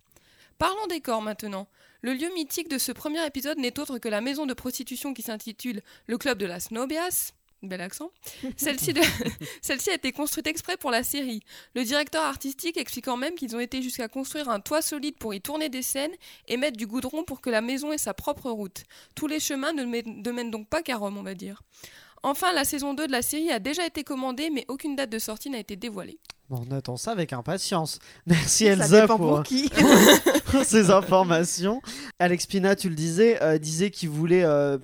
[0.58, 1.68] Parlons des corps maintenant.
[2.02, 5.22] Le lieu mythique de ce premier épisode n'est autre que la maison de prostitution qui
[5.24, 7.34] s'intitule le Club de las Nobias.
[7.64, 8.12] Bel accent.
[8.58, 9.02] Celle-ci de-
[9.92, 11.42] a été construite exprès pour la série.
[11.76, 15.42] Le directeur artistique expliquant même qu'ils ont été jusqu'à construire un toit solide pour y
[15.42, 16.12] tourner des scènes
[16.48, 18.84] et mettre du goudron pour que la maison ait sa propre route.
[19.16, 21.64] Tous les chemins ne, mè- ne mènent donc pas qu'à Rome, on va dire.
[22.24, 25.20] Enfin, la saison 2 de la série a déjà été commandée, mais aucune date de
[25.20, 26.20] sortie n'a été dévoilée.
[26.50, 28.00] Bon, on attend ça avec impatience.
[28.26, 29.70] Merci Ça Elsa dépend pour, pour qui.
[30.52, 31.82] pour ces informations.
[32.20, 34.44] Alex Pina, tu le disais, euh, disait qu'il voulait.
[34.44, 34.78] euh,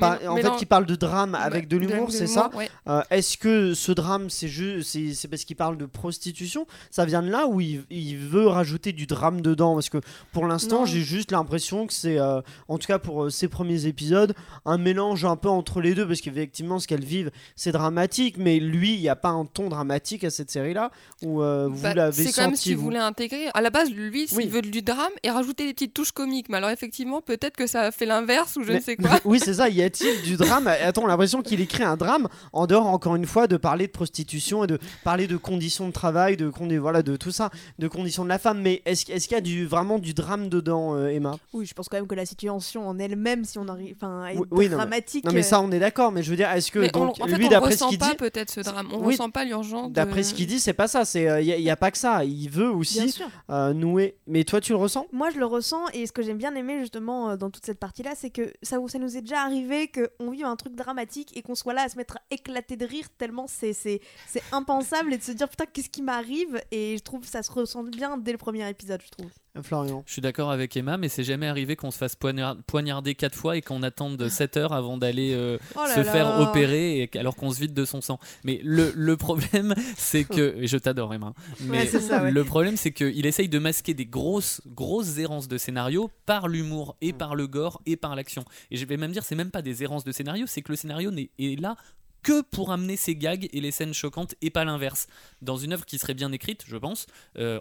[0.00, 0.56] par- en fait, non.
[0.56, 2.68] qu'il parle de drame avec de l'humour, c'est ça ouais.
[2.88, 6.66] Euh, Est-ce que ce drame, c'est juste, c'est parce qu'il parle de prostitution?
[6.90, 9.74] Ça vient de là ou il, il veut rajouter du drame dedans?
[9.74, 9.98] Parce que
[10.32, 13.86] pour l'instant, j'ai juste l'impression que c'est, euh, en tout cas pour euh, ces premiers
[13.86, 16.06] épisodes, un mélange un peu entre les deux.
[16.06, 19.68] Parce qu'effectivement, ce qu'elles vivent, c'est dramatique, mais lui, il n'y a pas un ton
[19.68, 20.90] dramatique à cette série-là
[21.24, 22.84] euh, vous Bah, l'avez C'est quand même ce senti qu'il vous?
[22.84, 23.46] voulait intégrer.
[23.54, 24.46] À la base, lui, Oui.
[24.46, 26.48] veut du drame et rajouter des petites touches comiques.
[26.48, 29.10] Mais alors, effectivement, peut-être que ça a fait l'inverse ou je Mais- ne sais quoi.
[29.24, 29.68] oui, c'est ça.
[29.68, 30.66] Y a-t-il du drame?
[30.68, 33.86] Attends, on a l'impression qu'il écrit un drame en dehors, encore une fois, de parler
[33.86, 37.50] de prostitution et de parler de conditions de travail, de condi- voilà, de tout ça,
[37.78, 38.60] de conditions de la femme?
[38.60, 41.36] Mais est-ce est-ce qu'il y a du, vraiment du drame dedans, euh, Emma?
[41.52, 44.36] Oui, je pense quand même que la situation en elle-même, si on arrive, enfin, est
[44.36, 45.24] Oui, oui, non, mais- dramatique.
[45.24, 46.12] Non, mais euh, ça, on est d'accord.
[46.12, 47.74] Mais je veux dire, est-ce que Mais on- donc en fait, lui, on d'après ce
[47.84, 48.88] ressent qu'il pas dit, peut-être ce drame.
[48.92, 49.12] On Oui.
[49.14, 49.88] ressent pas l'urgence.
[49.88, 51.04] de- d'après ce qu'il dit, c'est pas ça.
[51.04, 52.24] C'est il n'y a, pas que ça.
[52.24, 53.14] Il veut aussi
[53.50, 54.16] euh, nouer.
[54.26, 55.06] Mais toi, tu le ressens?
[55.12, 57.78] Moi, je le ressens et ce que j'aime bien aimer justement euh, dans toute cette
[57.78, 61.42] partie-là, c'est que ça, ça nous est déjà arrivé qu'on vive un truc dramatique et
[61.42, 65.12] qu'on soit là à se mettre à éclater de rire tellement c'est c'est c'est impensable
[65.14, 66.60] et de se dire putain qu'est-ce qui m'arrive?
[66.70, 69.30] Et je trouve que ça se ressent bien dès le premier épisode, je trouve.
[69.62, 70.02] Florian.
[70.04, 73.36] Je suis d'accord avec Emma, mais c'est jamais arrivé qu'on se fasse poignard- poignarder quatre
[73.36, 76.04] fois et qu'on attende 7 heures avant d'aller euh, Oh se là.
[76.04, 78.18] faire opérer et, alors qu'on se vide de son sang.
[78.42, 80.56] Mais le, le problème, c'est que.
[80.56, 81.34] et je t'adore, Emma.
[81.60, 82.32] Mais Ouais, c'est ça, ouais.
[82.32, 86.96] le problème, c'est qu'il essaye de masquer des grosses, grosses errances de scénario par l'humour
[87.00, 88.44] et par le gore et par l'action.
[88.72, 90.76] Et je vais même dire, c'est même pas des errances de scénario, c'est que le
[90.76, 91.76] scénario n'est est là
[92.24, 95.06] que pour amener ces gags et les scènes choquantes et pas l'inverse.
[95.42, 97.60] Dans une œuvre qui serait bien écrite, je pense, euh,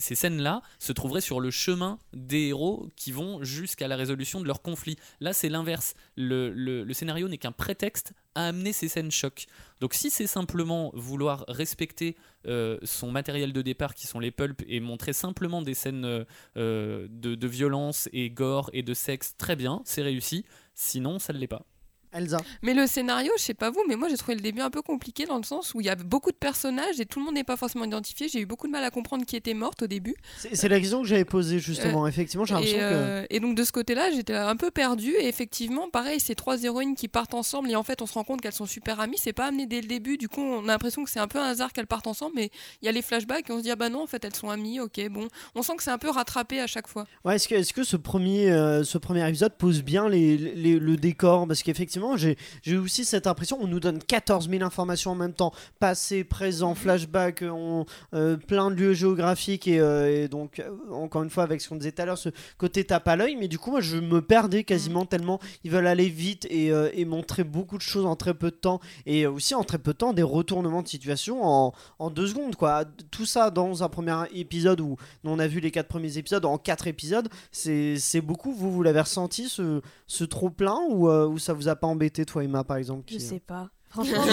[0.00, 4.46] ces scènes-là se trouveraient sur le chemin des héros qui vont jusqu'à la résolution de
[4.46, 4.96] leur conflit.
[5.20, 5.94] Là, c'est l'inverse.
[6.16, 9.46] Le scénario n'est qu'un prétexte à amener ces scènes chocs.
[9.80, 12.16] Donc si c'est simplement vouloir respecter
[12.46, 16.24] euh, son matériel de départ qui sont les pulps et montrer simplement des scènes euh,
[16.56, 20.44] euh, de, de violence et gore et de sexe, très bien, c'est réussi.
[20.74, 21.66] Sinon, ça ne l'est pas.
[22.12, 22.38] Elsa.
[22.62, 24.82] Mais le scénario, je sais pas vous, mais moi j'ai trouvé le début un peu
[24.82, 27.34] compliqué dans le sens où il y a beaucoup de personnages et tout le monde
[27.34, 28.28] n'est pas forcément identifié.
[28.28, 30.14] J'ai eu beaucoup de mal à comprendre qui était morte au début.
[30.52, 32.06] C'est la question que j'avais posée justement.
[32.06, 32.82] Effectivement, j'ai l'impression que.
[32.82, 35.14] euh, et donc de ce côté-là, j'étais un peu perdue.
[35.14, 38.24] Et effectivement, pareil, ces trois héroïnes qui partent ensemble et en fait on se rend
[38.24, 39.18] compte qu'elles sont super amies.
[39.18, 40.16] C'est pas amené dès le début.
[40.18, 42.32] Du coup, on a l'impression que c'est un peu un hasard qu'elles partent ensemble.
[42.36, 42.50] Mais
[42.82, 44.34] il y a les flashbacks et on se dit ah bah non, en fait elles
[44.34, 44.80] sont amies.
[44.80, 47.06] Ok, bon, on sent que c'est un peu rattrapé à chaque fois.
[47.24, 50.78] Ouais, est-ce que, est-ce que ce, premier, euh, ce premier épisode pose bien les, les-
[50.78, 51.46] le décor?
[51.46, 53.58] Parce qu'effectivement, effectivement, j'ai aussi cette impression.
[53.60, 58.36] On nous donne 14 000 informations en même temps passé, présent, flashback, euh, on, euh,
[58.36, 61.76] plein de lieux géographiques et, euh, et donc, euh, encore une fois, avec ce qu'on
[61.76, 63.36] disait tout à l'heure, ce côté tape à l'œil.
[63.36, 66.90] Mais du coup, moi, je me perdais quasiment tellement ils veulent aller vite et, euh,
[66.94, 69.92] et montrer beaucoup de choses en très peu de temps et aussi en très peu
[69.92, 72.84] de temps des retournements de situation en, en deux secondes, quoi.
[73.10, 76.58] Tout ça dans un premier épisode où on a vu les quatre premiers épisodes en
[76.58, 78.52] quatre épisodes, c'est c'est beaucoup.
[78.52, 82.24] Vous, vous l'avez ressenti ce, ce trop plein ou, ou ça vous a pas embêté,
[82.24, 83.70] toi, Emma, par exemple Je sais pas.
[83.90, 84.24] Franchement.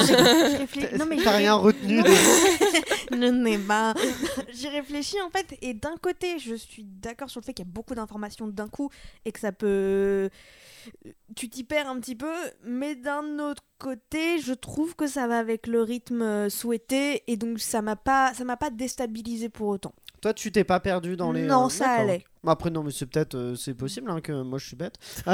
[1.00, 2.10] Non, mais T'as j'y- rien retenu de...
[3.12, 3.96] Je n'ai pas.
[4.54, 7.68] J'y réfléchis en fait, et d'un côté, je suis d'accord sur le fait qu'il y
[7.68, 8.90] a beaucoup d'informations d'un coup
[9.26, 10.30] et que ça peut.
[11.36, 12.32] Tu t'y perds un petit peu,
[12.64, 17.36] mais d'un autre côté, je trouve que ça va avec le rythme euh, souhaité et
[17.36, 19.94] donc ça m'a pas, ça m'a pas déstabilisé pour autant.
[20.22, 21.44] Toi, tu t'es pas perdu dans les.
[21.44, 22.24] Non, euh, ça allait.
[22.46, 23.36] Après, non, mais c'est peut-être.
[23.36, 24.96] euh, c'est possible hein, que moi je suis bête.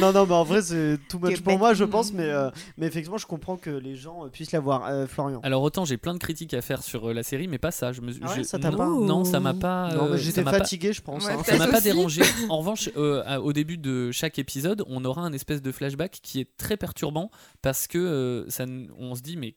[0.00, 1.58] non, non, mais en vrai, c'est too much T'es pour bête.
[1.58, 2.12] moi, je pense.
[2.12, 4.86] Mais, euh, mais effectivement, je comprends que les gens euh, puissent l'avoir.
[4.86, 5.40] Euh, Florian.
[5.42, 7.92] Alors autant j'ai plein de critiques à faire sur euh, la série, mais pas ça.
[7.92, 9.88] Je me, Ah ouais, je- ça t'a non, pas non, ça m'a pas.
[9.94, 11.24] non, euh, mais ça j'étais m'a pas- fatigué, je pense.
[11.26, 11.42] Ouais, hein.
[11.44, 11.84] Ça m'a pas aussi.
[11.84, 12.22] dérangé.
[12.50, 16.20] En revanche, euh, à- au début de chaque épisode, on aura un espèce de flashback
[16.22, 17.30] qui est très perturbant
[17.62, 19.54] parce que euh, ça, n- on se dit mais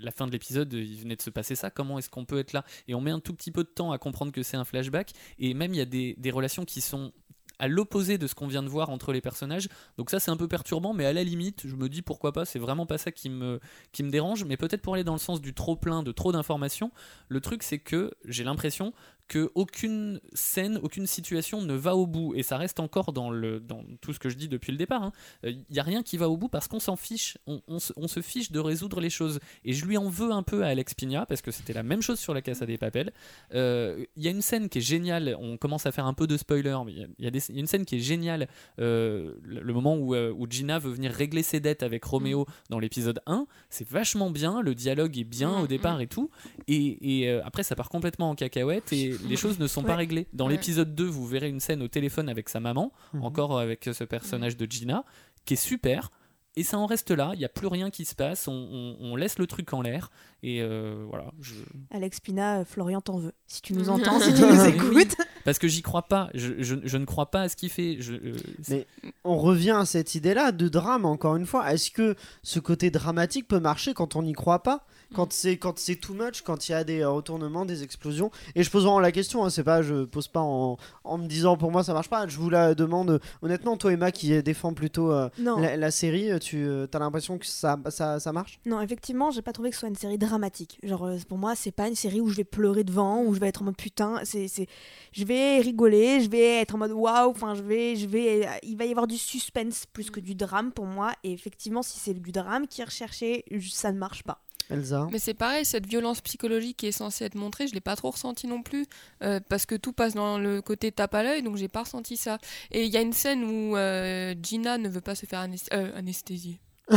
[0.00, 1.70] la fin de l'épisode, il venait de se passer ça.
[1.70, 2.64] Comment est-ce qu'on peut être là?
[2.88, 5.12] Et on met un tout petit peu de temps à comprendre que c'est un flashback.
[5.38, 7.12] Et même il y a des, relations qui sont
[7.58, 9.68] à l'opposé de ce qu'on vient de voir entre les personnages.
[9.96, 12.44] Donc ça c'est un peu perturbant, mais à la limite, je me dis pourquoi pas.
[12.44, 13.60] C'est vraiment pas ça qui me
[14.00, 14.44] dérange.
[14.44, 16.90] Mais peut-être pour aller dans le sens du trop plein, de trop d'informations.
[17.28, 18.92] Le truc c'est que j'ai l'impression
[19.28, 22.34] que aucune scène, aucune situation ne va au bout.
[22.36, 25.10] Et ça reste encore dans, le, dans tout ce que je dis depuis le départ.
[25.42, 27.36] Il n'y a rien qui va au bout parce qu'on s'en fiche.
[27.46, 29.40] On, on se, on se fiche de résoudre les choses.
[29.64, 32.02] Et je lui en veux un peu à Alex Pina parce que c'était la même
[32.02, 33.12] chose sur la Casa des Papels.
[33.54, 35.36] Euh, Il y a une scène qui est géniale.
[35.40, 36.76] On commence à faire un peu de spoiler.
[36.86, 38.48] mais Il y a- y, y une scène qui est géniale.
[38.78, 42.78] euh, le moment où, euh, où Gina veut venir régler ses dettes avec Roméo dans
[42.78, 43.46] l'épisode 1.
[43.70, 44.60] C'est vachement bien.
[44.62, 46.30] Le dialogue est bien Mm, au départ et tout.
[46.68, 49.96] Et, et, euh, après, ça part complètement en cacahuète et les choses ne sont pas
[49.96, 50.26] réglées.
[50.32, 50.52] Dans Ouais.
[50.52, 53.22] l'épisode 2, vous verrez une scène au téléphone avec sa maman, Mhm.
[53.24, 55.04] encore avec ce personnage de Gina,
[55.44, 56.10] qui est super.
[56.58, 58.96] Et ça en reste là, il n'y a plus rien qui se passe, on, on-
[58.98, 60.10] on laisse le truc en l'air.
[60.42, 61.30] Et euh, voilà.
[61.42, 61.52] je-
[61.90, 63.34] Alex Pina, euh, Florian t'en veut.
[63.46, 64.68] Si tu nous entends, si tu nous Oui.
[64.70, 65.16] écoutes.
[65.44, 67.98] Parce que j'y crois pas, je, je- je ne crois pas à ce qu'il fait.
[68.00, 68.36] Je, euh,
[68.70, 68.86] Mais-
[69.22, 71.70] On revient à cette idée-là de drame, encore une fois.
[71.74, 74.86] Est-ce que ce côté dramatique peut marcher quand on n'y croit pas?
[75.14, 78.30] Quand c'est quand c'est too much, quand il y a des euh, retournements, des explosions.
[78.54, 81.26] Et je pose vraiment la question, hein, c'est pas, je pose pas en, en me
[81.26, 82.26] disant pour moi ça marche pas.
[82.26, 86.30] Je vous la demande euh, honnêtement, toi Emma qui défend plutôt euh, la, la série,
[86.30, 88.58] euh, tu as l'impression que ça, ça, ça marche?
[88.66, 90.78] Non, effectivement, j'ai pas trouvé que ce soit une série dramatique.
[90.82, 93.48] Genre, pour moi, c'est pas une série où je vais pleurer devant, où je vais
[93.48, 94.20] être en mode putain.
[94.24, 94.66] C'est, c'est,
[95.12, 97.30] je vais rigoler, je vais être en mode waouh.
[97.30, 100.72] Enfin, je vais, je vais, il va y avoir du suspense plus que du drame
[100.72, 101.12] pour moi.
[101.24, 104.40] Et effectivement, si c'est du drame qui est recherché, ça ne marche pas.
[104.70, 107.96] Elsa Mais c'est pareil, cette violence psychologique qui est censée être montrée, je l'ai pas
[107.96, 108.86] trop ressenti non plus,
[109.22, 112.16] euh, parce que tout passe dans le côté tape à l'œil, donc j'ai pas ressenti
[112.16, 112.38] ça.
[112.72, 115.72] Et il y a une scène où euh, Gina ne veut pas se faire anesth-
[115.72, 116.60] euh, anesthésier.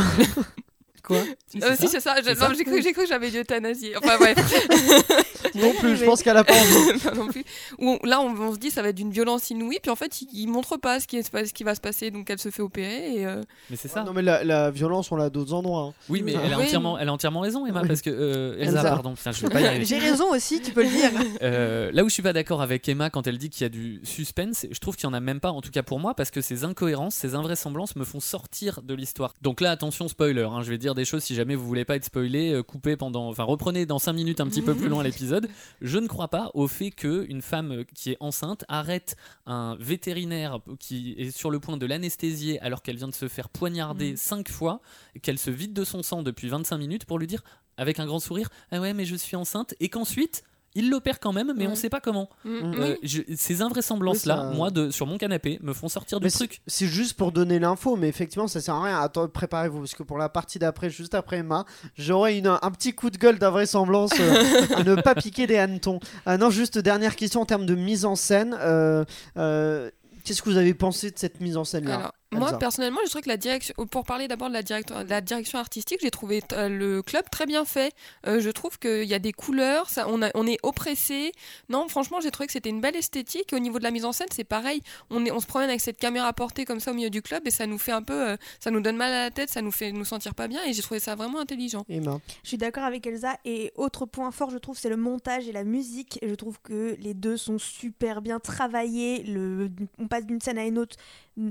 [1.02, 2.14] Quoi si, Euh, c'est si, ça.
[2.22, 3.92] c'est ça, j'ai cru, que j'avais dit euthanasie.
[3.96, 4.36] Enfin bref,
[5.54, 7.00] Non plus, je pense qu'elle a pas envie.
[7.16, 7.44] Non plus.
[7.78, 9.96] Où on- là on, on se dit ça va être d'une violence inouïe, puis en
[9.96, 12.38] fait il, il montre pas ce qui, est, ce qui va se passer, donc elle
[12.38, 14.04] se fait opérer et euh, Mais c'est ça.
[14.04, 15.82] Non mais la, la violence on l'a à d'autres endroits.
[15.88, 15.94] hein.
[16.08, 16.42] Oui, mais Ah.
[16.44, 17.88] elle a, entièrement, elle a entièrement raison, Emma, Oui.
[17.88, 18.10] parce que.
[18.10, 18.82] euh, Elsa, Elsa.
[18.90, 19.84] pardon, putain, je vais pas y arriver.
[19.84, 21.10] J'ai raison aussi, tu peux le dire.
[21.42, 23.68] Euh, là où je suis pas d'accord avec Emma quand elle dit qu'il y a
[23.68, 26.14] du suspense, je trouve qu'il y en a même pas, en tout cas pour moi,
[26.14, 29.34] parce que ces incohérences, ces invraisemblances me font sortir de l'histoire.
[29.42, 31.96] Donc là, attention spoiler, hein, je vais dire des choses si jamais vous voulez pas
[31.96, 35.02] être spoilé, euh, coupez pendant, enfin reprenez dans 5 minutes un petit peu plus loin
[35.02, 35.48] l'épisode.
[35.80, 39.76] Je ne crois pas au fait que une femme euh, qui est enceinte arrête un
[39.78, 44.10] vétérinaire qui est sur le point de l'anesthésier alors qu'elle vient de se faire poignarder
[44.10, 44.16] Mhm.
[44.16, 44.80] 5 fois,
[45.22, 47.42] qu'elle se vide de son sang depuis 25 minutes pour lui dire
[47.76, 50.42] avec un grand sourire ah ouais mais je suis enceinte et qu'ensuite
[50.74, 51.76] il l'opère quand même mais on Ouais.
[51.76, 52.74] sait pas comment mm, Mm.
[52.80, 52.98] euh, oui.
[53.02, 56.24] je- ces invraisemblances là Oui, ça- moi de, sur mon canapé me font sortir du
[56.24, 59.00] Mais c'est- truc C'est juste pour donner l'info, mais effectivement, ça sert à rien.
[59.00, 61.64] Attends, préparez-vous, parce que pour la partie d'après, juste après Emma,
[61.96, 64.34] j'aurai une- un petit coup de gueule d'invraisemblance euh,
[64.76, 66.00] à ne pas piquer des hannetons.
[66.26, 68.56] Ah non, juste dernière question en termes de mise en scène.
[68.60, 69.04] euh,
[69.36, 69.90] euh,
[70.22, 71.94] Qu'est-ce que vous avez pensé de cette mise en scène-là?
[71.96, 72.58] Alors, moi Elsa.
[72.58, 75.58] personnellement, je trouve que la direction, pour parler d'abord de la, direction- de la direction
[75.58, 77.92] artistique, j'ai trouvé euh, le club très bien fait.
[78.26, 81.32] Euh, je trouve qu'il y a des couleurs, ça, on, a- on est oppressé.
[81.68, 83.52] Non, franchement, j'ai trouvé que c'était une belle esthétique.
[83.52, 84.80] Et au niveau de la mise en scène, c'est pareil.
[85.10, 87.46] On, est, on se promène avec cette caméra portée comme ça au milieu du club
[87.46, 89.60] et ça nous fait un peu, euh, ça nous donne mal à la tête, ça
[89.62, 90.60] nous fait nous sentir pas bien.
[90.66, 91.84] Et j'ai trouvé ça vraiment intelligent.
[91.88, 92.18] Emma.
[92.44, 93.36] Je suis d'accord avec Elsa.
[93.44, 96.18] Et autre point fort, je trouve, c'est le montage et la musique.
[96.22, 99.24] Et je trouve que les deux sont super bien travaillés.
[99.24, 99.70] Le...
[99.98, 100.96] On passe d'une scène à une autre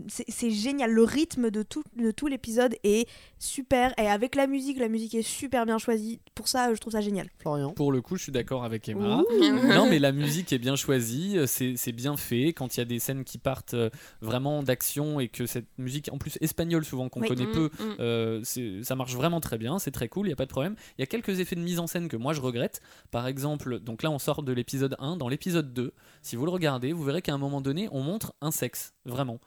[0.08, 0.92] c'est génial.
[0.92, 3.94] Le rythme de tout, de tout l'épisode est super.
[4.00, 6.20] Et avec la musique, la musique est super bien choisie.
[6.36, 7.28] Pour ça, je trouve ça génial.
[7.40, 7.72] Florian.
[7.72, 9.22] Pour le coup, je suis d'accord avec Emma.
[9.22, 9.68] Ouh.
[9.68, 12.54] non, mais la musique est bien choisie, euh, c'est c'est bien fait.
[12.54, 13.90] Quand il y a des scènes qui partent euh,
[14.22, 17.28] vraiment d'action et que cette musique, en plus espagnole souvent qu'on Oui.
[17.28, 17.96] connaît Mm, peu, mm.
[18.00, 20.76] euh, ça marche vraiment très bien, c'est très cool, il n'y a pas de problème.
[20.98, 22.82] Il y a quelques effets de mise en scène que moi je regrette.
[23.12, 26.52] Par exemple, donc là on sort de l'épisode 1, dans l'épisode 2, si vous le
[26.52, 29.40] regardez, vous verrez qu'à un moment donné, on montre un sexe, vraiment.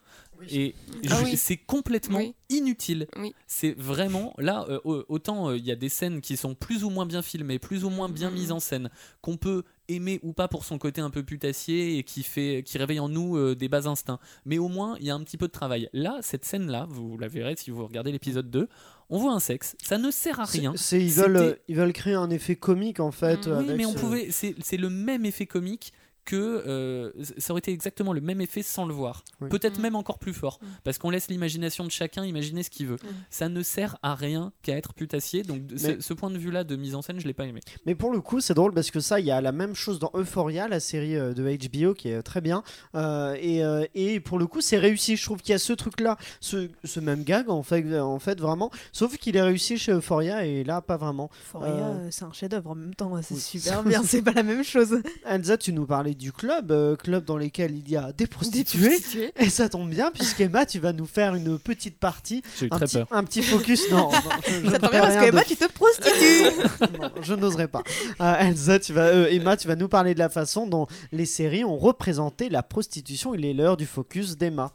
[0.50, 0.74] Et
[1.10, 1.36] Ah oui.
[1.36, 2.34] c'est complètement Oui.
[2.50, 3.06] inutile.
[3.16, 3.34] Oui.
[3.46, 6.84] C'est vraiment là, euh, au- autant euh, il y a des scènes qui sont plus
[6.84, 8.34] ou moins bien filmées, plus ou moins bien Mhm.
[8.36, 12.02] mises en scène, qu'on peut aimer ou pas pour son côté un peu putassier et
[12.04, 14.18] qui fait, qui réveille en nous euh, des bas instincts.
[14.46, 15.88] Mais au moins il y a un petit peu de travail.
[15.92, 18.68] Là, cette scène-là, vous la verrez si vous regardez l'épisode 2,
[19.10, 20.72] on voit un sexe, ça ne sert à rien.
[20.92, 23.46] Ils, veulent, ils veulent créer un effet comique en fait.
[23.46, 23.50] Mm.
[23.50, 24.28] Oui, avec mais on ce- pouvait.
[24.30, 25.92] C'est c'est le même effet comique
[26.24, 29.24] que euh, ça aurait été exactement le même effet sans le voir.
[29.40, 29.48] Oui.
[29.48, 29.82] Peut-être Mm.
[29.82, 30.66] même encore plus fort, Mm.
[30.84, 32.96] parce qu'on laisse l'imagination de chacun imaginer ce qu'il veut.
[32.96, 33.06] Mm.
[33.30, 35.42] Ça ne sert à rien qu'à être putassier.
[35.42, 37.60] Donc Mais- ce, point de vue-là de mise en scène, je l'ai pas aimé.
[37.86, 39.98] Mais pour le coup, c'est drôle parce que ça, il y a la même chose
[39.98, 42.62] dans Euphoria, la série euh, de HBO qui est très bien.
[42.94, 45.16] Euh, et, euh, et pour le coup, c'est réussi.
[45.16, 48.40] Je trouve qu'il y a ce truc-là, ce, ce même gag en fait, en fait
[48.40, 48.70] vraiment.
[48.92, 51.30] Sauf qu'il est réussi chez Euphoria et là, pas vraiment.
[51.46, 53.20] Euphoria, c'est un chef-d'œuvre en même temps.
[53.22, 53.40] C'est Oui.
[53.40, 54.02] super bien.
[54.04, 55.00] C'est pas la même chose.
[55.24, 58.26] Elsa, tu nous parlais du club, euh, club dans lequel il y a des Des
[58.26, 58.98] prostituées.
[59.38, 62.76] Et ça tombe bien puisqu'Emma, tu vas nous faire une petite partie, J'ai eu un
[62.76, 63.06] très petit, peur.
[63.10, 63.90] un petit focus.
[63.90, 64.10] Non, non,
[64.46, 66.98] je, je Ça tombe bien parce rien que de Emma, tu te prostitues.
[67.00, 67.82] non, je n'oserais pas.
[68.20, 71.26] Euh, Elsa, tu vas, euh, Emma, tu vas nous parler de la façon dont les
[71.26, 73.34] séries ont représenté la prostitution.
[73.34, 74.72] Il est l'heure du focus d'Emma.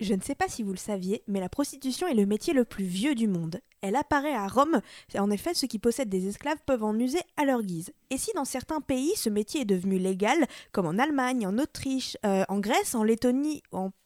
[0.00, 2.64] Je ne sais pas si vous le saviez, mais la prostitution est le métier le
[2.64, 3.60] plus vieux du monde.
[3.80, 4.80] Elle apparaît à Rome.
[5.16, 7.92] En effet, ceux qui possèdent des esclaves peuvent en user à leur guise.
[8.10, 12.16] Et si dans certains pays ce métier est devenu légal, comme en Allemagne, en Autriche,
[12.24, 13.62] euh, en Grèce, en Lettonie,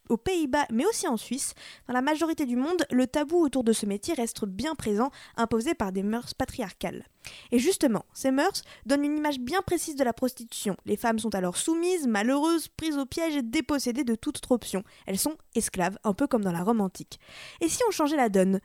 [0.08, 1.54] aux Pays-Bas, mais aussi en Suisse,
[1.88, 5.74] dans la majorité du monde, le tabou autour de ce métier reste bien présent, imposé
[5.74, 7.06] par des mœurs patriarcales.
[7.50, 10.76] Et justement, ces mœurs donnent une image bien précise de la prostitution.
[10.84, 14.82] Les femmes sont alors soumises, malheureuses, prises au piège et dépossédées de toute autre option.
[15.06, 17.20] Elles sont esclaves, un peu comme dans la Rome antique.
[17.60, 18.60] Et si on changeait la donne?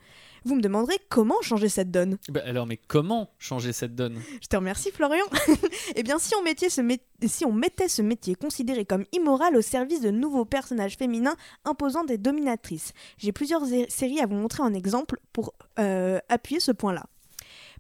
[0.47, 4.17] Vous me demanderez comment changer cette donne Bah, alors, mais comment changer cette donne?
[4.41, 5.25] Je te remercie Florian.
[5.95, 9.57] eh bien, si on, mettait ce mé- si on mettait ce métier considéré comme immoral
[9.57, 12.93] au service de nouveaux personnages féminins imposant des dominatrices.
[13.17, 17.03] J'ai plusieurs séries à vous montrer en exemple pour euh, appuyer ce point-là.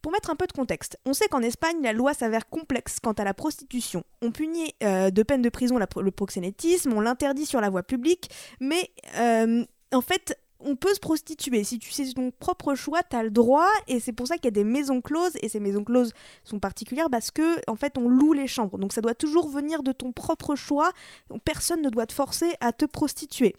[0.01, 3.13] Pour mettre un peu de contexte, on sait qu'en Espagne, la loi s'avère complexe quant
[3.13, 4.03] à la prostitution.
[4.21, 7.69] On punit euh, de peine de prison la pro- le proxénétisme, on l'interdit sur la
[7.69, 11.63] voie publique, mais euh, en fait, on peut se prostituer.
[11.63, 14.45] Si tu sais ton propre choix, tu as le droit, et c'est pour ça qu'il
[14.45, 17.97] y a des maisons closes, et ces maisons closes sont particulières parce que, en fait,
[17.97, 18.77] on loue les chambres.
[18.77, 20.91] Donc ça doit toujours venir de ton propre choix.
[21.45, 23.55] Personne ne doit te forcer à te prostituer.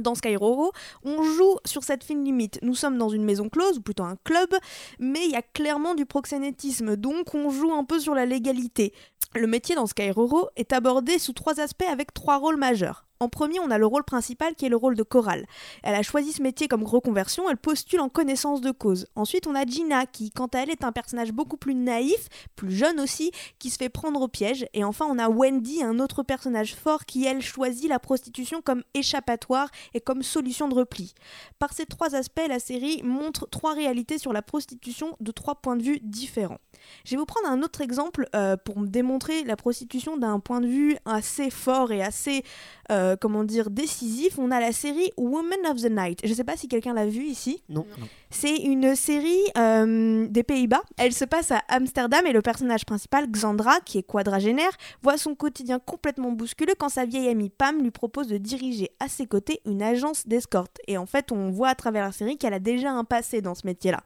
[0.00, 0.72] Dans Skyroro,
[1.04, 2.58] on joue sur cette fine limite.
[2.62, 4.50] Nous sommes dans une maison close, ou plutôt un club,
[4.98, 8.92] mais il y a clairement du proxénétisme, donc on joue un peu sur la légalité.
[9.34, 13.05] Le métier dans Skyroro est abordé sous trois aspects avec trois rôles majeurs.
[13.18, 15.46] En premier, on a le rôle principal qui est le rôle de Coral.
[15.82, 19.06] Elle a choisi ce métier comme reconversion, elle postule en connaissance de cause.
[19.16, 22.72] Ensuite, on a Gina qui, quant à elle, est un personnage beaucoup plus naïf, plus
[22.72, 24.66] jeune aussi, qui se fait prendre au piège.
[24.74, 28.82] Et enfin, on a Wendy, un autre personnage fort qui, elle, choisit la prostitution comme
[28.94, 31.14] échappatoire et comme solution de repli.
[31.58, 35.76] Par ces trois aspects, la série montre trois réalités sur la prostitution de trois points
[35.76, 36.58] de vue différents.
[37.04, 40.66] Je vais vous prendre un autre exemple euh, pour démontrer la prostitution d'un point de
[40.66, 42.44] vue assez fort et assez,
[42.90, 44.38] euh, comment dire, décisif.
[44.38, 46.20] On a la série Women of the Night.
[46.24, 47.62] Je ne sais pas si quelqu'un l'a vue ici.
[47.68, 47.86] Non.
[47.98, 48.06] Non.
[48.30, 50.82] C'est une série euh, des Pays-Bas.
[50.96, 54.70] Elle se passe à Amsterdam et le personnage principal, Xandra, qui est quadragénaire,
[55.02, 59.08] voit son quotidien complètement bousculé quand sa vieille amie Pam lui propose de diriger à
[59.08, 60.78] ses côtés une agence d'escorte.
[60.88, 63.54] Et en fait, on voit à travers la série qu'elle a déjà un passé dans
[63.54, 64.00] ce métier-là.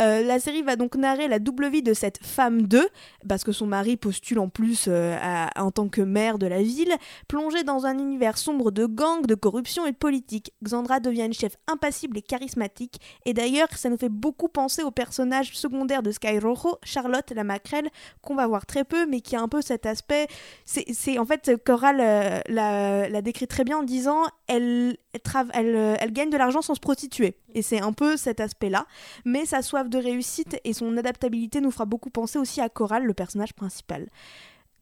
[0.00, 2.88] Euh, la série va donc narrer la double vie de cette femme 2,
[3.28, 5.16] parce que son mari postule en plus euh,
[5.56, 6.92] en tant que maire de la ville,
[7.28, 10.52] plongée dans un univers sombre de gangs, de corruption et de politique.
[10.64, 14.90] Xandra devient une chef impassible et charismatique, et d'ailleurs ça nous fait beaucoup penser au
[14.90, 17.90] personnage secondaire de Sky Rojo, Charlotte la maquerelle,
[18.22, 20.26] qu'on va voir très peu, mais qui a un peu cet aspect...
[20.64, 26.30] C'est en fait, Coral euh, la, décrit très bien en disant elle, euh, elle gagne
[26.30, 27.36] de l'argent sans se prostituer.
[27.54, 28.86] Et c'est un peu cet aspect-là
[29.24, 33.04] mais sa soif de réussite et son adaptabilité nous fera beaucoup penser aussi à Coral,
[33.04, 34.08] le personnage principal.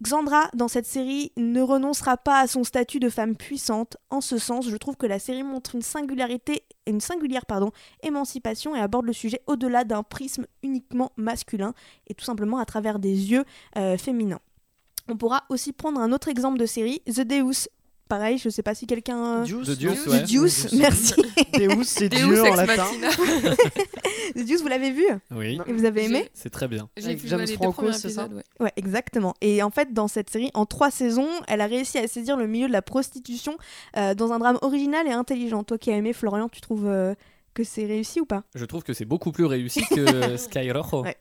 [0.03, 3.97] Xandra, dans cette série, ne renoncera pas à son statut de femme puissante.
[4.11, 7.45] En ce sens, je trouve que la série montre une singularité, une singulière
[8.03, 11.73] émancipation et aborde le sujet au-delà d'un prisme uniquement masculin
[12.09, 13.45] et tout simplement à travers des yeux
[13.77, 14.41] euh, féminins.
[15.09, 17.69] On pourra aussi prendre un autre exemple de série, The Deus
[18.13, 19.43] pareil, je sais pas si quelqu'un.
[19.45, 20.23] Deuce, The Deuce, non ouais.
[20.25, 21.15] Deuce, merci.
[21.55, 22.85] Deus, c'est Dieu en latin.
[24.37, 25.07] The Deuce, vous l'avez vu?
[25.31, 26.29] Oui, Et vous avez aimé?
[26.35, 26.91] C'est très bien.
[26.99, 28.29] J'ai vu James Franco, c'est ça.
[28.61, 29.33] Ouais, exactement.
[29.41, 32.47] Et en fait, dans cette série, en trois saisons, elle a réussi à saisir le
[32.47, 33.57] milieu de la prostitution
[33.97, 35.65] euh, dans un drame original et intelligent.
[35.65, 37.15] Toi qui as aimé Florian, tu trouves euh,
[37.55, 41.03] que c'est réussi ou pas Je trouve que c'est beaucoup plus réussi que Sky Rojo.
[41.03, 41.17] Ouais.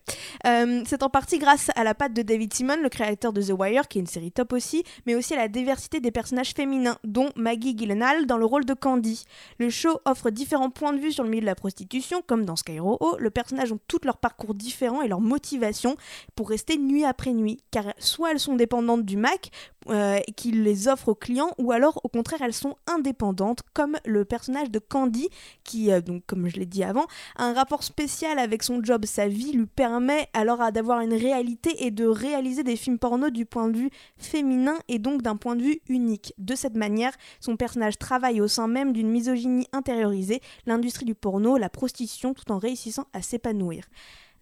[0.45, 3.53] Euh, C'est en partie grâce à la patte de David Simon, le créateur de The
[3.57, 6.97] Wire, qui est une série top aussi, mais aussi à la diversité des personnages féminins,
[7.03, 9.25] dont Maggie Gyllenhaal dans le rôle de Candy.
[9.59, 12.55] Le show offre différents points de vue sur le milieu de la prostitution, comme dans
[12.55, 13.17] Sky Rojo.
[13.19, 15.95] Le personnage ont tous leurs parcours différents et leurs motivations
[16.35, 19.49] pour rester nuit après nuit, car soit elles sont dépendantes du Mac,
[19.89, 24.25] euh, qui les offre aux clients, ou alors au contraire elles sont indépendantes, comme le
[24.25, 25.29] personnage de Candy,
[25.63, 29.05] qui, euh, donc comme je l'ai dit avant, a un rapport spécial avec son job.
[29.05, 33.45] Sa vie lui permet alors d'avoir une réalité et de réaliser des films porno du
[33.45, 36.33] point de vue féminin et donc d'un point de vue unique.
[36.37, 41.57] De cette manière, son personnage travaille au sein même d'une misogynie intériorisée, l'industrie du porno,
[41.57, 43.85] la prostitution, tout en réussissant à s'épanouir.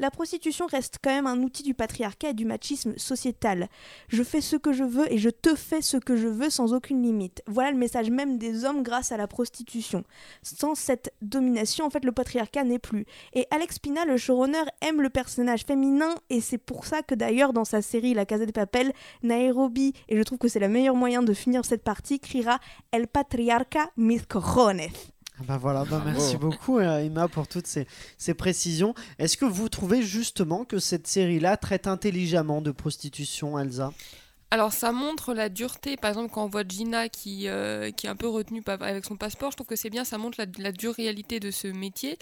[0.01, 3.67] La prostitution reste quand même un outil du patriarcat et du machisme sociétal.
[4.07, 6.73] Je fais ce que je veux et je te fais ce que je veux sans
[6.73, 7.43] aucune limite.
[7.47, 10.05] Voilà le message même des hommes grâce à la prostitution.
[10.41, 13.05] Sans cette domination, en fait, le patriarcat n'est plus.
[13.33, 17.51] Et Alex Pina, le showrunner, aime le personnage féminin et c'est pour ça que d'ailleurs
[17.51, 20.95] dans sa série La Casa de Papel, Nairobi, et je trouve que c'est le meilleur
[20.95, 22.59] moyen de finir cette partie, criera
[22.93, 24.87] El patriarca mis cojones.
[25.39, 27.87] Ah Bah voilà, bah merci beaucoup euh, Emma pour toutes ces,
[28.17, 28.93] ces précisions.
[29.19, 33.93] Est-ce que vous trouvez justement que cette série-là traite intelligemment de prostitution, Elsa?
[34.51, 38.09] Alors ça montre la dureté, par exemple quand on voit Gina qui, euh, qui est
[38.09, 40.71] un peu retenue avec son passeport, je trouve que c'est bien, ça montre la, la
[40.71, 42.17] dure réalité de ce métier.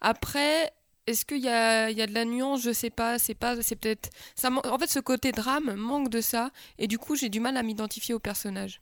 [0.00, 0.72] Après,
[1.08, 2.62] est-ce qu'il y a, il y a de la nuance?
[2.62, 4.10] Je sais pas, c'est pas, c'est peut-être...
[4.36, 7.56] ça En fait, ce côté drame manque de ça, et du coup j'ai du mal
[7.56, 8.80] à m'identifier au personnage.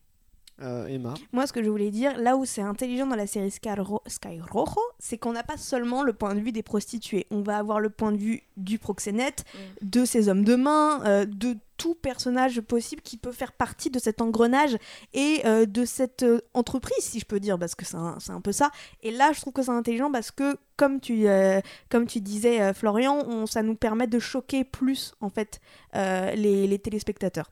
[0.62, 3.50] Euh, Emma Moi, ce que je voulais dire, là où c'est intelligent dans la série
[3.50, 7.26] Sky, Ro- Sky Rojo, c'est qu'on n'a pas seulement le point de vue des prostituées.
[7.30, 9.44] On va avoir le point de vue du proxénète,
[9.82, 13.98] de ces hommes de main, euh, de tout personnage possible qui peut faire partie de
[13.98, 14.76] cet engrenage
[15.14, 18.32] et euh, de cette euh, entreprise, si je peux dire, parce que c'est un, c'est
[18.32, 18.70] un peu ça.
[19.02, 22.60] Et là, je trouve que c'est intelligent parce que, comme tu, euh, comme tu disais,
[22.60, 25.58] euh, Florian, on- ça nous permet de choquer plus, en fait,
[25.96, 27.50] euh, les, les téléspectateurs.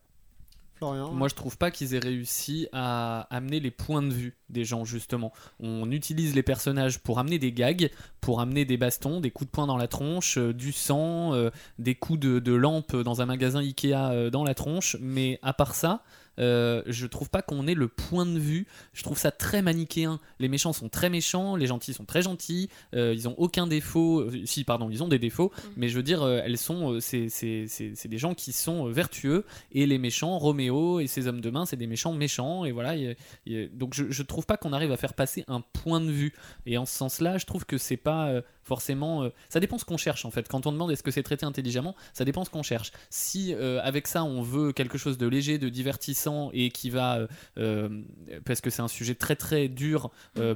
[0.81, 4.85] Moi, je trouve pas qu'ils aient réussi à amener les points de vue des gens,
[4.85, 5.33] justement.
[5.61, 9.53] On utilise les personnages pour amener des gags, pour amener des bastons, des coups de
[9.53, 13.27] poing dans la tronche, euh, du sang, euh, des coups de, de lampe dans un
[13.27, 14.97] magasin Ikea euh, dans la tronche.
[15.01, 16.03] Mais à part ça,
[16.39, 18.67] euh, je trouve pas qu'on ait le point de vue.
[18.93, 20.21] Je trouve ça très manichéen.
[20.39, 22.69] Les méchants sont très méchants, les gentils sont très gentils.
[22.95, 24.21] euh, ils ont aucun défaut.
[24.21, 25.53] euh, si, pardon, ils ont des défauts.
[25.77, 29.45] Mais je veux dire, elles sont, c'est, c'est, c'est, c'est des gens qui sont vertueux.
[29.73, 32.65] Et les méchants, Roméo et ses hommes de main, c'est des méchants méchants.
[32.65, 32.97] Et voilà.
[32.97, 33.17] y
[33.47, 36.33] y donc je, je trouve pas qu'on arrive à faire passer un point de vue.
[36.67, 39.25] Et en ce sens-là, je trouve que c'est pas forcément.
[39.25, 40.47] euh, ça dépend ce qu'on cherche en fait.
[40.47, 42.93] Quand on demande est-ce que c'est traité intelligemment, ça dépend ce qu'on cherche.
[43.11, 47.27] Si euh, avec ça on veut quelque chose de léger, de divertissant et qui va,
[47.59, 48.03] euh,
[48.45, 50.11] parce que c'est un sujet très très dur,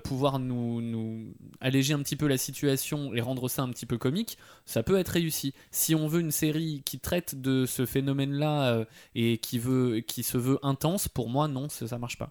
[0.04, 4.36] pouvoir nous, alléger un petit peu la situation et rendre ça un petit peu comique,
[4.66, 5.54] ça peut être réussi.
[5.70, 8.84] Si on veut une série qui traite de ce phénomène-là
[9.14, 12.30] et qui se veut intense, pour moi non, ça marche pas.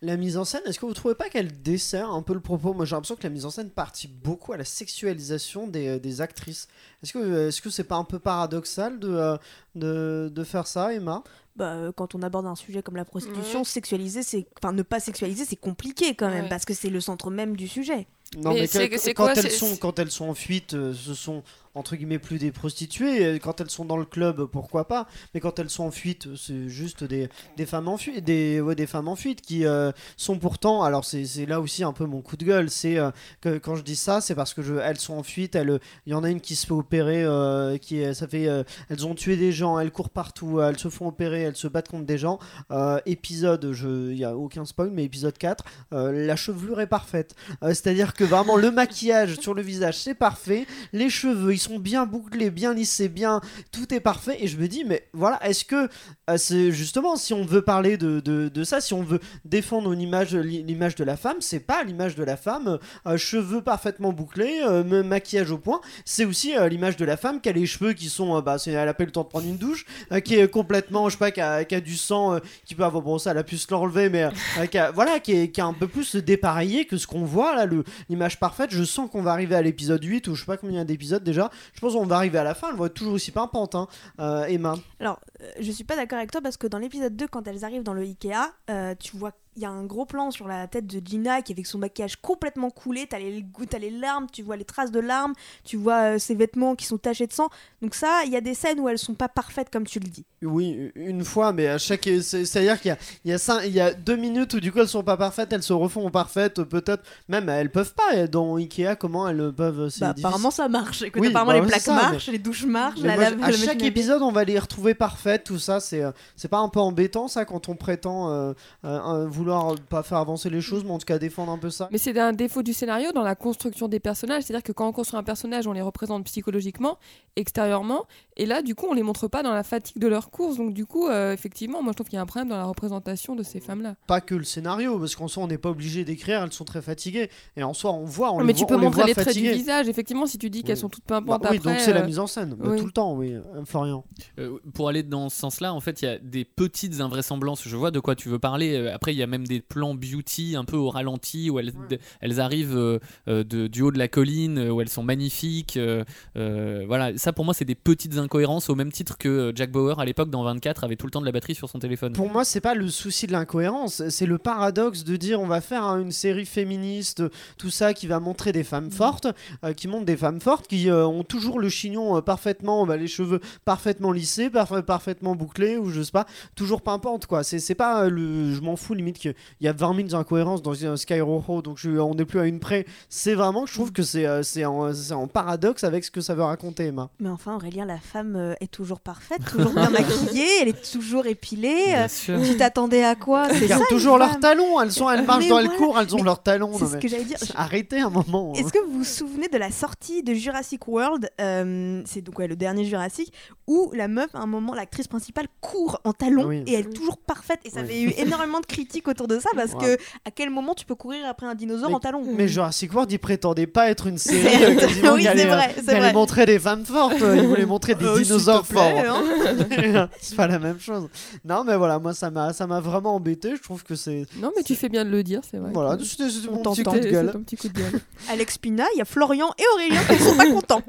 [0.00, 2.72] La mise en scène, est-ce que vous trouvez pas qu'elle dessert un peu le propos?
[2.74, 5.98] Moi j'ai l'impression que la mise en scène participe beaucoup à la sexualisation des, euh,
[5.98, 6.68] des actrices.
[7.02, 9.36] Est-ce que est-ce que c'est pas un peu paradoxal de, euh,
[9.74, 11.22] de, de faire ça, Emma?
[11.56, 13.64] Bah, euh, quand on aborde un sujet comme la prostitution, Ouais.
[13.64, 16.48] sexualiser, c'est, enfin, ne pas sexualiser, c'est compliqué quand même, Ouais.
[16.48, 18.06] parce que c'est le centre même du sujet.
[18.38, 20.72] Non, Mais mais, c'est- que- c'est quand, quoi, elles sont, quand elles sont en fuite,
[20.72, 21.42] euh, ce sont
[21.74, 23.24] entre guillemets plus des prostituées.
[23.24, 26.28] Euh, Quand elles sont dans le club, pourquoi pas Mais quand elles sont en fuite,
[26.36, 29.90] c'est juste des, des femmes en fuite, des, ouais, des femmes en fuite qui euh,
[30.16, 30.82] sont pourtant.
[30.82, 32.70] Alors c'est là aussi un peu mon coup de gueule.
[32.70, 33.10] C'est euh,
[33.40, 35.54] que quand je dis ça, c'est parce que je, elles sont en fuite.
[35.54, 38.48] Elles, il y en a une qui se fait opérer, euh, qui est- ça fait,
[38.48, 41.68] euh, elles ont tué des gens, elles courent partout, elles se font opérer, elles se
[41.68, 42.38] battent contre des gens.
[42.70, 43.74] Euh, épisode,
[44.10, 47.34] il y a aucun spoil, mais épisode 4, euh, la chevelure est parfaite.
[47.62, 51.78] Euh, C'est-à-dire que vraiment le maquillage sur le visage c'est parfait, les cheveux ils sont
[51.78, 53.40] bien bouclés, bien lissés, bien,
[53.70, 54.36] tout est parfait.
[54.40, 55.88] Et je me dis, mais voilà, est-ce que
[56.30, 60.32] euh, c'est justement si on veut parler de, de, ça, si on veut défendre l'image
[60.32, 65.50] de la femme, c'est pas l'image de la femme, euh, cheveux parfaitement bouclés, euh, maquillage
[65.50, 68.58] au point, c'est aussi l'image de la femme qui a les cheveux qui sont, bah,
[68.58, 69.84] c'est- elle a pas eu le temps de prendre une douche,
[70.24, 73.02] qui est complètement, je sais pas, qui a, qui a du sang, qui peut avoir,
[73.02, 74.28] bon ça elle a pu se l'enlever, mais
[74.70, 77.54] qui a- voilà, qui est, qui est un peu plus dépareillé que ce qu'on voit
[77.54, 77.66] là,
[78.08, 78.70] l'image parfaite.
[78.72, 81.50] Je sens qu'on va arriver à l'épisode 8 ou je sais pas combien d'épisodes déjà.
[81.74, 83.88] Je pense qu'on va arriver à la fin, elle va être toujours aussi pimpante, hein,
[84.20, 84.76] euh, Emma.
[85.00, 87.64] Alors, euh, je suis pas d'accord avec toi parce que dans l'épisode 2, quand elles
[87.64, 90.66] arrivent dans le Ikea, euh, tu vois il y a un gros plan sur la
[90.66, 94.42] tête de Gina qui avec son maquillage complètement coulé, t'as les, t'as les larmes, tu
[94.42, 95.34] vois les traces de larmes,
[95.64, 97.48] tu vois euh, ses vêtements qui sont tachés de sang.
[97.82, 100.08] Donc ça, il y a des scènes où elles sont pas parfaites comme tu le
[100.08, 100.24] dis.
[100.42, 102.04] Oui, une fois, mais à chaque.
[102.04, 104.60] c'est- C'est-à-dire qu'il y a, il y, a cinq- il y a deux minutes où
[104.60, 107.02] du coup elles sont pas parfaites, elles se refont parfaites, peut-être.
[107.28, 108.26] Même elles peuvent pas.
[108.26, 109.88] Dans Ikea, comment elles peuvent.
[109.90, 111.02] c'est Bah, apparemment ça marche.
[111.02, 113.42] Écoute, Oui, apparemment bah, les ouais, plaques mais- marchent, les douches marchent, la moi, lave-
[113.42, 115.78] à chaque épisode, on va les retrouver parfaites, tout ça.
[115.80, 118.52] C'est, euh, c'est pas un peu embêtant ça quand on prétend euh,
[118.84, 121.70] euh, euh, vouloir pas faire avancer les choses, mais en tout cas défendre un peu
[121.70, 121.88] ça.
[121.92, 124.44] Mais c'est un défaut du scénario dans la construction des personnages.
[124.44, 126.98] C'est-à-dire que quand on construit un personnage, on les représente psychologiquement,
[127.36, 128.06] extérieurement.
[128.42, 130.56] Et là, du coup, on les montre pas dans la fatigue de leur course.
[130.56, 132.64] Donc, du coup, euh, effectivement, moi, je trouve qu'il y a un problème dans la
[132.64, 133.94] représentation de ces femmes-là.
[134.08, 136.82] Pas que le scénario, parce qu'en soi, on n'est pas obligé d'écrire, elles sont très
[136.82, 137.30] fatiguées.
[137.56, 139.36] Et en soi, on voit, on les mais voit, tu peux on montrer les traits
[139.36, 139.88] du visage.
[139.88, 140.80] Effectivement, si tu dis qu'elles Oui.
[140.80, 141.70] sont toutes Bah pimpantes oui, après.
[141.72, 142.78] donc c'est la euh, mise en scène, bah, oui.
[142.78, 144.04] tout le temps, oui, euh, Florian.
[144.40, 147.62] Euh, pour aller dans ce sens-là, en fait, il y a des petites invraisemblances.
[147.68, 148.74] Je vois de quoi tu veux parler.
[148.74, 151.70] Euh, Après, il y a même des plans beauty un peu au ralenti où elles,
[151.90, 151.98] Ouais.
[152.20, 155.76] elles arrivent euh, euh, de, du haut de la colline, euh, où elles sont magnifiques.
[155.76, 156.02] euh,
[156.36, 159.70] euh, voilà, ça pour moi, c'est des petites incohérences au même titre que euh, Jack
[159.70, 162.14] Bauer à l'époque dans 24 avait tout le temps de la batterie sur son téléphone.
[162.14, 165.60] Pour moi, c'est pas le souci de l'incohérence, c'est le paradoxe de dire on va
[165.60, 167.22] faire hein, une série féministe,
[167.58, 169.26] tout ça qui va montrer des femmes fortes,
[169.64, 172.96] euh, qui montrent des femmes fortes qui euh, ont toujours le chignon euh, parfaitement, bah,
[172.96, 176.24] les cheveux parfaitement lissés, parfa- parfaitement bouclés ou je sais pas,
[176.54, 177.42] toujours pimpante quoi.
[177.44, 180.62] C'est c'est pas euh, le, je m'en fous limite qu'il y a 20 000 incohérences
[180.62, 182.86] dans euh, Sky Rojo, donc je, on n'est plus à une près.
[183.10, 186.34] C'est vraiment, je trouve que c'est euh, c'est en, en paradoxe avec ce que ça
[186.34, 187.10] veut raconter, Emma.
[187.20, 191.26] Mais enfin, Aurélien, la femme euh, est toujours parfaite, toujours bien maquillée, elle est toujours
[191.26, 191.84] épilée.
[191.86, 192.40] Bien euh, sûr.
[192.44, 193.48] tu t'attendais à quoi?
[193.50, 195.78] C'est Elles gardent toujours leurs talons, elles sont, elles marchent Mais dans elles voilà.
[195.78, 196.72] courent, elles ont Mais leurs talons.
[196.74, 197.38] C'est non, ce mais- que j'allais dire.
[197.54, 198.52] Arrêtez un moment.
[198.54, 198.58] hein.
[198.60, 202.46] Est-ce que vous vous souvenez de la sortie de Jurassic World euh, C'est donc ouais,
[202.48, 203.32] le dernier Jurassic
[203.66, 206.62] où la meuf, à un moment, l'actrice principale court en talons Oui.
[206.66, 207.60] et elle est toujours parfaite?
[207.64, 207.84] Et ça Oui.
[207.84, 209.96] avait eu énormément de critiques autour de ça parce Ouais.
[209.96, 212.22] que à quel moment tu peux courir après un dinosaure Mais- en talons?
[212.36, 216.12] Mais Jurassic World, il prétendait pas être une série quasiment Oui, c'est vrai, c'est allait
[216.12, 217.14] montrer des femmes fortes.
[217.20, 218.82] Il voulait montrer des Euh, dinosaures forts.
[218.82, 220.08] hein.
[220.20, 221.08] c'est pas la même chose.
[221.44, 223.56] Non, mais voilà, moi ça m'a ça m'a vraiment embêté.
[223.56, 225.70] Je trouve que c'est Non, mais tu fais bien de le dire, c'est vrai.
[225.72, 227.32] voilà, c'était c'était On mon petit coup de C'est gueule.
[227.32, 228.00] ton petit coup de gueule.
[228.30, 230.82] Alex Pina, il y a Florian et Aurélien qui sont pas contents.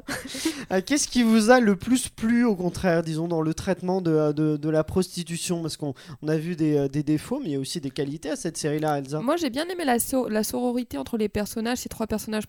[0.72, 4.32] Euh, Qu'est-ce qui vous a le plus plu, au contraire, disons, dans le traitement de,
[4.32, 5.62] de, de la prostitution?
[5.62, 7.90] Parce qu'on on a vu des, euh, des défauts, mais il y a aussi des
[7.90, 9.20] qualités à cette série-là, Elsa.
[9.20, 12.46] Moi, j'ai bien aimé la, so- la sororité entre les personnages, ces trois personnages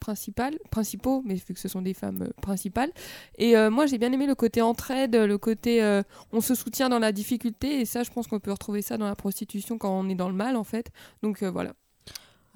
[0.70, 2.90] principaux, mais vu que ce sont des femmes euh, principales.
[3.38, 6.02] Et euh, moi, j'ai bien aimé le côté entraide, le côté euh,
[6.32, 7.80] on se soutient dans la difficulté.
[7.80, 10.28] Et ça, je pense qu'on peut retrouver ça dans la prostitution quand on est dans
[10.28, 10.86] le mal, en fait.
[11.22, 11.72] Donc euh, voilà.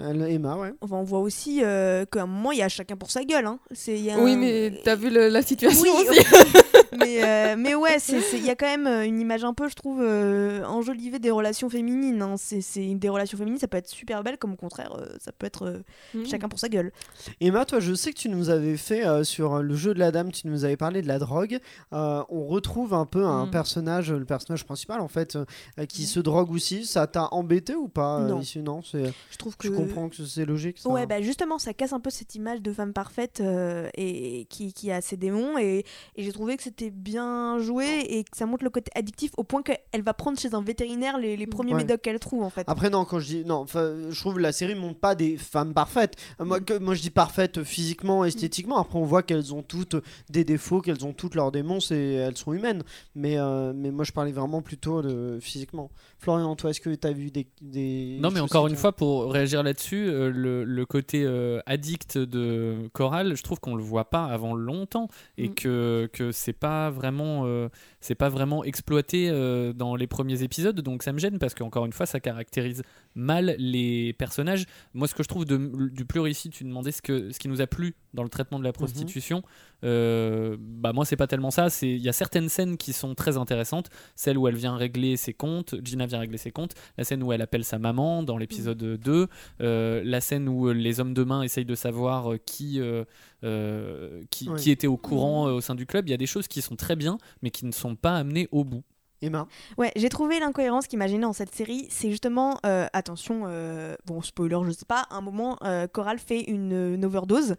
[0.01, 0.73] Euh, Emma, ouais.
[0.81, 3.45] Enfin, on voit aussi euh, qu'à un moment, il y a chacun pour sa gueule.
[3.45, 3.59] Hein.
[3.87, 6.21] Y a Oui, un- mais t'as vu le- la situation Oui, aussi
[6.99, 7.97] mais, euh, mais ouais,
[8.33, 11.31] il y a quand même euh, une image un peu, je trouve, euh, enjolivée des
[11.31, 12.23] relations féminines.
[12.23, 12.35] hein.
[12.37, 15.33] C'est, c'est- des relations féminines, ça peut être super belle, comme au contraire, euh, ça
[15.33, 15.79] peut être euh,
[16.15, 16.27] Mhm.
[16.27, 16.93] chacun pour sa gueule.
[17.41, 20.11] Emma, toi, je sais que tu nous avais fait euh, sur le jeu de la
[20.11, 21.59] dame, tu nous avais parlé de la drogue.
[21.93, 23.51] Euh, on retrouve un peu un Mm.
[23.51, 25.45] personnage, le personnage principal en fait, euh,
[25.87, 26.85] qui se drogue aussi.
[26.87, 28.41] Ça t'a embêté ou pas euh, Non.
[28.41, 28.61] ici?
[28.61, 29.13] Non, c'est.
[29.31, 29.69] Je trouve que.
[29.69, 30.79] Je comprends que c'est logique.
[30.79, 30.89] Ça.
[30.89, 34.45] Ouais, bah justement, ça casse un peu cette image de femme parfaite euh, et, et
[34.47, 35.59] qui, qui a ses démons.
[35.59, 35.85] Et,
[36.17, 39.45] et j'ai trouvé que c'était bien joué et que ça montre le côté addictif au
[39.45, 41.83] point qu'elle va prendre chez un vétérinaire les, les premiers Ouais.
[41.83, 42.65] médocs qu'elle trouve en fait.
[42.67, 46.17] Après non, quand je dis non, je trouve la série montre pas des femmes parfaites.
[46.41, 48.79] Euh, Moi, que, moi je dis parfaites physiquement, esthétiquement.
[48.79, 49.97] Après on voit qu'elles ont toutes
[50.31, 52.85] des défauts, qu'elles ont toutes leurs démons, c'est elles sont humaines.
[53.15, 55.91] Mais euh, mais moi je parlais vraiment plutôt de physiquement.
[56.19, 59.33] Florian, toi, est-ce que tu as vu des, des Non, mais encore une fois, pour
[59.33, 64.11] réagir là-dessus, euh, le, le côté euh, addict de Coral, je trouve qu'on le voit
[64.11, 65.09] pas avant longtemps
[65.39, 65.55] et Mm.
[65.55, 67.69] que, que c'est pas vraiment euh,
[68.01, 70.81] c'est pas vraiment exploité euh, dans les premiers épisodes.
[70.81, 72.83] Donc ça me gêne parce qu'encore une fois, ça caractérise
[73.15, 74.65] mal les personnages.
[74.95, 77.49] Moi, ce que je trouve de- du plus réussi, tu demandais ce que ce qui
[77.49, 79.43] nous a plu dans le traitement de la prostitution.
[79.83, 81.71] euh, bah moi, c'est pas tellement ça.
[81.71, 83.89] C'est il y a certaines scènes qui sont très intéressantes.
[84.15, 86.75] Celle où elle vient régler ses comptes, Gina vient régler ses comptes.
[86.99, 89.27] La scène où elle appelle sa maman dans l'épisode 2.
[89.63, 93.05] euh, la scène où euh, les hommes de main essayent de savoir euh, qui, euh,
[93.45, 94.59] euh, qui, Ouais.
[94.59, 96.09] qui était au courant euh, au sein du club.
[96.09, 98.49] Il y a des choses qui sont très bien, mais qui ne sont pas amenées
[98.53, 98.83] au bout.
[99.23, 99.47] Emma.
[99.77, 101.87] Ouais, j'ai trouvé l'incohérence qui m'a gênée dans cette série.
[101.91, 106.41] C'est justement, euh, attention, euh, bon, spoiler, je sais pas, un moment, euh, Coral fait
[106.43, 107.57] une, une overdose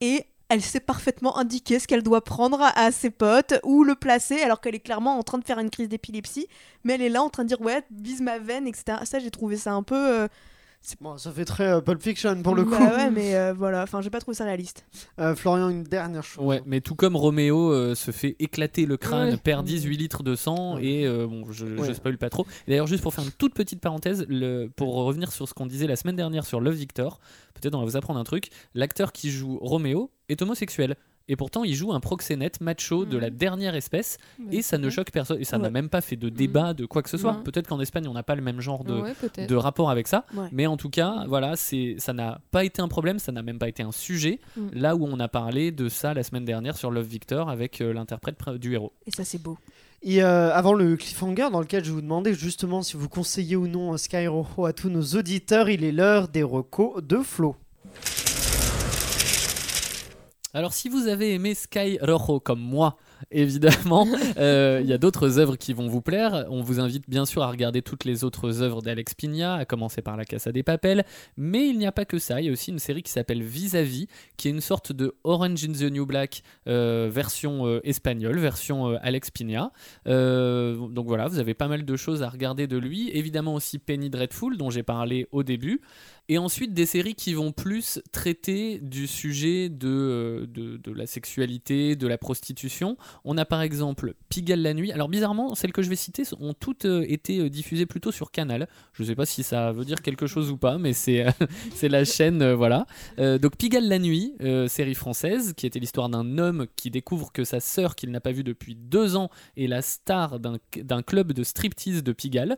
[0.00, 4.40] et elle sait parfaitement indiquer ce qu'elle doit prendre à ses potes ou le placer
[4.40, 6.48] alors qu'elle est clairement en train de faire une crise d'épilepsie.
[6.84, 8.98] Mais elle est là en train de dire, ouais, vise ma veine, etc.
[9.04, 10.28] Ça, j'ai trouvé ça un peu.
[11.00, 12.82] Bon, ça fait très euh, Pulp Fiction pour le Bah coup.
[12.84, 14.84] ouais, mais euh, voilà, enfin, j'ai pas trouvé ça réaliste.
[15.18, 16.44] Euh, Florian, une dernière chose.
[16.44, 19.36] Ouais, mais tout comme Roméo euh, se fait éclater le crâne, Ouais.
[19.38, 20.84] perd 18 litres de sang Ouais.
[20.84, 21.94] et euh, bon, je, je Ouais.
[21.94, 22.46] spoil pas trop.
[22.68, 25.86] D'ailleurs, juste pour faire une toute petite parenthèse, le, pour revenir sur ce qu'on disait
[25.86, 27.18] la semaine dernière sur Love Victor,
[27.54, 28.50] peut-être on va vous apprendre un truc.
[28.74, 30.96] L'acteur qui joue Roméo est homosexuel.
[31.28, 34.18] Et pourtant, il joue un proxénète macho de la dernière espèce,
[34.50, 35.40] et ça ne choque personne.
[35.40, 37.42] Et ça n'a même pas fait de débat de quoi que ce soit.
[37.44, 40.26] Peut-être qu'en Espagne, on n'a pas le même genre de, Ouais, de rapport avec ça.
[40.36, 40.48] Ouais.
[40.52, 43.58] Mais en tout cas, voilà, c'est ça n'a pas été un problème, ça n'a même
[43.58, 44.38] pas été un sujet.
[44.56, 44.68] Mm.
[44.74, 47.92] Là où on a parlé de ça la semaine dernière sur Love Victor avec euh,
[47.94, 48.92] l'interprète pr- du héros.
[49.06, 49.56] Et ça, c'est beau.
[50.02, 53.66] Et euh, avant le cliffhanger dans lequel je vous demandais justement si vous conseillez ou
[53.66, 57.56] non Sky Rojo à tous nos auditeurs, il est l'heure des recos de Flo.
[60.56, 62.96] Alors, si vous avez aimé Sky Rojo comme moi,
[63.32, 64.06] évidemment,
[64.38, 66.46] euh, il y a d'autres œuvres qui vont vous plaire.
[66.48, 70.00] On vous invite bien sûr à regarder toutes les autres œuvres d'Alex Pigna, à commencer
[70.00, 71.04] par La Casa des Papels.
[71.36, 72.40] Mais il n'y a pas que ça.
[72.40, 75.64] Il y a aussi une série qui s'appelle Vis-à-vis, qui est une sorte de Orange
[75.64, 79.72] in the New Black euh, version euh, espagnole, version Alex Pigna.
[80.06, 83.10] Euh, donc voilà, vous avez pas mal de choses à regarder de lui.
[83.12, 85.80] Évidemment aussi Penny Dreadful, dont j'ai parlé au début.
[86.30, 91.06] Et ensuite des séries qui vont plus traiter du sujet de, euh, de, de la
[91.06, 92.96] sexualité, de la prostitution.
[93.24, 94.90] On a par exemple Pigalle la nuit.
[94.90, 98.30] Alors bizarrement, celles que je vais citer ont toutes euh, été euh, diffusées plutôt sur
[98.30, 98.68] Canal.
[98.94, 101.26] Je ne sais pas si ça veut dire quelque chose ou pas, mais c'est
[101.74, 102.86] c'est la chaîne, voilà.
[103.18, 104.34] Donc Pigalle la nuit,
[104.68, 108.32] série française, qui était l'histoire d'un homme qui découvre que sa sœur qu'il n'a pas
[108.32, 112.56] vue depuis deux ans est la star d'un club de striptease de Pigalle.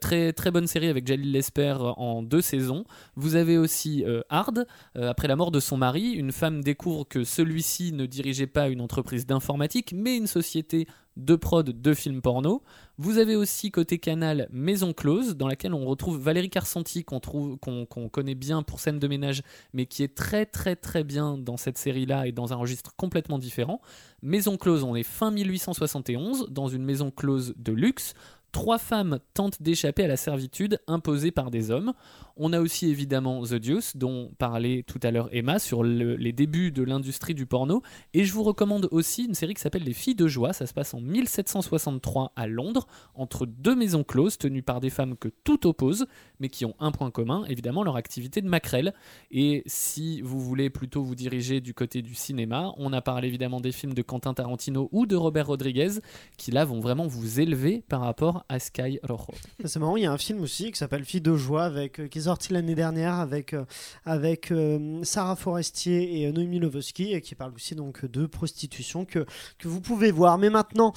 [0.00, 2.84] Très très bonne série avec Jalil Lesper en deux saisons.
[3.16, 4.66] Vous avez aussi euh, Hard.
[4.96, 8.68] Euh, après la mort de son mari, une femme découvre que celui-ci ne dirigeait pas
[8.68, 10.86] une entreprise d'informatique, mais une société
[11.18, 12.62] de prod de films porno.
[12.96, 17.20] Vous avez aussi côté canal Maison Close, dans laquelle on retrouve Valérie qu'on
[17.60, 21.56] qu'on connaît bien pour scène de ménage, mais qui est très très très bien dans
[21.56, 23.80] cette série-là et dans un registre complètement différent.
[24.22, 28.14] Maison Close, on est fin 1871, dans une maison close de luxe.
[28.50, 31.92] Trois femmes tentent d'échapper à la servitude imposée par des hommes.
[32.36, 36.32] On a aussi évidemment The Deuce, dont parlait tout à l'heure Emma, sur le- les
[36.32, 37.82] débuts de l'industrie du porno.
[38.14, 40.52] Et je vous recommande aussi une série qui s'appelle Les Filles de Joie.
[40.54, 45.16] Ça se passe en 1763 à Londres, entre deux maisons closes tenues par des femmes
[45.16, 46.06] que tout oppose,
[46.40, 48.94] mais qui ont un point commun, évidemment leur activité de maquerelle.
[49.30, 53.60] Et si vous voulez plutôt vous diriger du côté du cinéma, on a parlé évidemment
[53.60, 56.00] des films de Quentin Tarantino ou de Robert Rodriguez,
[56.36, 59.32] qui là vont vraiment vous élever par rapport à Sky Rojo.
[59.64, 62.08] C'est marrant, il y a un film aussi qui s'appelle Fille de joie avec, euh,
[62.08, 63.64] qui est sorti l'année dernière avec, euh,
[64.04, 69.04] avec euh, Sarah Forestier et euh, Noémie Lovosky et qui parle aussi donc de prostitution
[69.04, 69.26] que,
[69.58, 70.38] que vous pouvez voir.
[70.38, 70.92] Mais maintenant,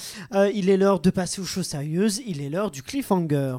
[0.54, 3.58] il est l'heure de passer aux choses sérieuses, il est l'heure du cliffhanger.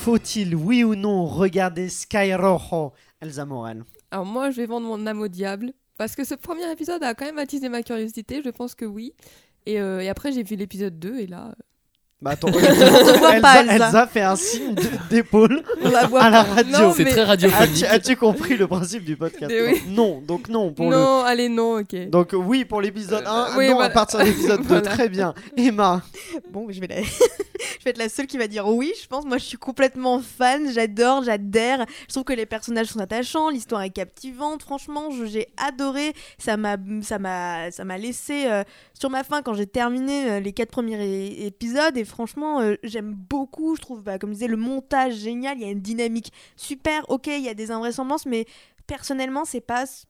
[0.00, 3.84] Faut-il, oui ou non, regarder Sky Rojo Elsa Morel.
[4.10, 5.74] Alors moi, je vais vendre mon âme au diable.
[5.98, 9.12] Parce que ce premier épisode a quand même attisé ma curiosité, je pense que oui.
[9.66, 11.54] Et, euh, et après, j'ai vu l'épisode 2 et là...
[12.22, 13.74] Bah attends, voit Elsa, pas, Elsa.
[13.76, 14.74] Elsa fait un signe
[15.08, 16.54] d'épaule On la voit à la pas.
[16.56, 16.78] radio.
[16.78, 17.82] Non, C'est mais- très radiophonique.
[17.84, 19.80] As-tu compris le principe du podcast oui.
[19.88, 22.10] Non, donc non pour non, allez, non, ok.
[22.10, 23.90] Donc oui pour l'épisode 1, Euh, oui, non à voilà.
[23.90, 24.90] partir de l'épisode 2, Voilà.
[24.90, 25.32] très bien.
[25.56, 26.02] Emma,
[26.52, 28.92] Bon, je vais, la- je vais être la seule qui va dire oui.
[29.02, 30.70] Je pense, moi, je suis complètement fan.
[30.74, 31.86] J'adore, j'adhère.
[32.06, 34.62] Je trouve que les personnages sont attachants, l'histoire est captivante.
[34.62, 36.12] Franchement, je- j'ai adoré.
[36.36, 38.62] Ça m'a, ça m'a, ça m'a laissé euh,
[38.92, 41.96] sur ma faim quand j'ai terminé euh, les quatre premiers épisodes.
[41.96, 43.76] Et franchement, euh, j'aime beaucoup.
[43.76, 45.56] Je trouve, bah, comme je disais, le montage génial.
[45.58, 47.08] Il y a une dynamique super.
[47.08, 48.44] Ok, il y a des invraisemblances, mais
[48.86, 50.04] personnellement, c'est pas ce-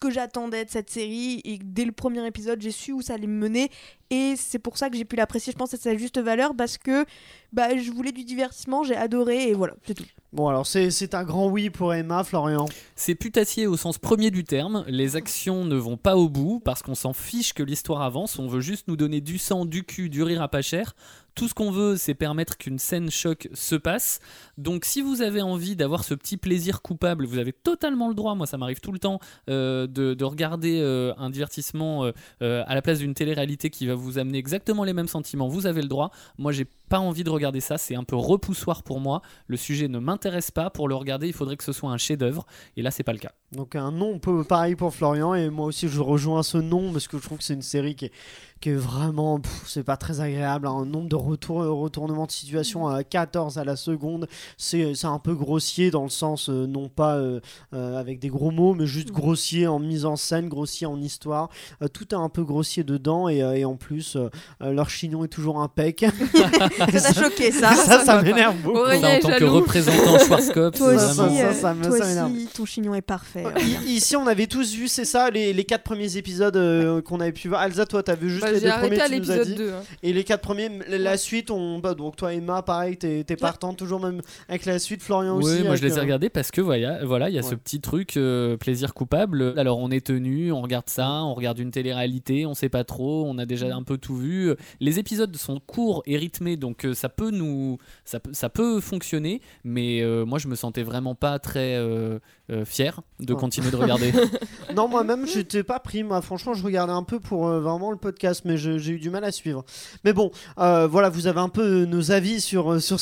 [0.00, 3.26] que j'attendais de cette série et dès le premier épisode j'ai su où ça allait
[3.28, 3.70] me mener
[4.10, 6.76] et c'est pour ça que j'ai pu l'apprécier je pense à sa juste valeur parce
[6.76, 7.06] que
[7.54, 11.14] bah, je voulais du divertissement j'ai adoré et voilà c'est tout bon alors c'est c'est
[11.14, 12.66] un grand oui pour Emma, Florian.
[12.96, 14.84] C'est putassier au sens premier du terme.
[14.88, 18.38] Les actions ne vont pas au bout parce qu'on s'en fiche que l'histoire avance.
[18.38, 20.94] On veut juste nous donner du sang, du cul, du rire à pas cher.
[21.38, 24.18] Tout ce qu'on veut, c'est permettre qu'une scène choc se passe.
[24.56, 28.34] Donc, si vous avez envie d'avoir ce petit plaisir coupable, vous avez totalement le droit.
[28.34, 32.10] Moi, ça m'arrive tout le temps euh, de, de regarder euh, un divertissement
[32.42, 35.46] euh, à la place d'une télé-réalité qui va vous amener exactement les mêmes sentiments.
[35.46, 36.10] Vous avez le droit.
[36.38, 37.78] Moi, j'ai pas envie de regarder ça.
[37.78, 39.22] C'est un peu repoussoir pour moi.
[39.46, 40.70] Le sujet ne m'intéresse pas.
[40.70, 42.46] Pour le regarder, il faudrait que ce soit un chef-d'œuvre.
[42.76, 43.30] Et là, c'est pas le cas.
[43.52, 47.16] Donc un peu pareil pour Florian et moi aussi je rejoins ce non parce que
[47.16, 48.12] je trouve que c'est une série qui est
[48.60, 50.66] qui est vraiment, c'est pas très agréable.
[50.66, 55.18] Un nombre de retour, retournements de situation à 14 à la seconde, c'est c'est un
[55.18, 57.40] peu grossier dans le sens, euh, non pas euh,
[57.74, 61.48] euh, avec des gros mots, mais juste grossier en mise en scène, grossier en histoire.
[61.82, 64.28] Euh, tout est un peu grossier dedans et, euh, et en plus, euh,
[64.62, 66.04] euh, leur chignon est toujours impec.
[66.78, 68.78] Ça t'a choqué ça ça, ça ça m'énerve beaucoup.
[69.00, 71.84] Ça, en tant que représentant Schwarzkopf, Toi c'est ça, vraiment- aussi, ça, euh, ça me-
[71.84, 72.32] toi ça m'énerve.
[72.32, 73.44] aussi, ton chignon est parfait.
[73.86, 77.32] Ici, on avait tous vu, c'est ça, les, les quatre premiers épisodes euh, qu'on avait
[77.32, 77.62] pu voir.
[77.64, 79.36] Elsa, toi, t'as vu juste Bah, les J'ai deux arrêté premiers, à tu nous as
[79.36, 79.54] l'épisode dit.
[79.56, 79.70] 2.
[79.72, 79.82] hein.
[80.02, 83.36] Et les quatre premiers, la- la suite, on, bah, donc toi, Emma, pareil, t'es t'es
[83.36, 85.48] partant toujours même avec la suite, Florian aussi.
[85.48, 87.42] Oui, moi je avec, les ai euh, regardés parce que voilà, voilà, il y a
[87.42, 87.56] ce Ouais.
[87.56, 89.54] petit truc euh, plaisir coupable.
[89.56, 93.24] Alors on est tenu, on regarde ça, on regarde une télé-réalité, on sait pas trop,
[93.26, 94.52] on a déjà un peu tout vu.
[94.80, 98.80] Les épisodes sont courts et rythmés, donc euh, ça peut nous, ça, peut- ça peut
[98.80, 102.18] fonctionner, mais euh, moi je me sentais vraiment pas très euh,
[102.50, 103.36] euh, fier de Oh.
[103.36, 104.12] continuer de regarder.
[104.74, 106.02] Non, moi-même, j'étais pas pris.
[106.04, 109.10] Moi, franchement, je regardais un peu pour euh, vraiment le podcast, mais j'ai eu du
[109.10, 109.64] mal à suivre.
[110.04, 112.98] Mais bon, euh, voilà, vous avez un peu nos avis sur, euh, sur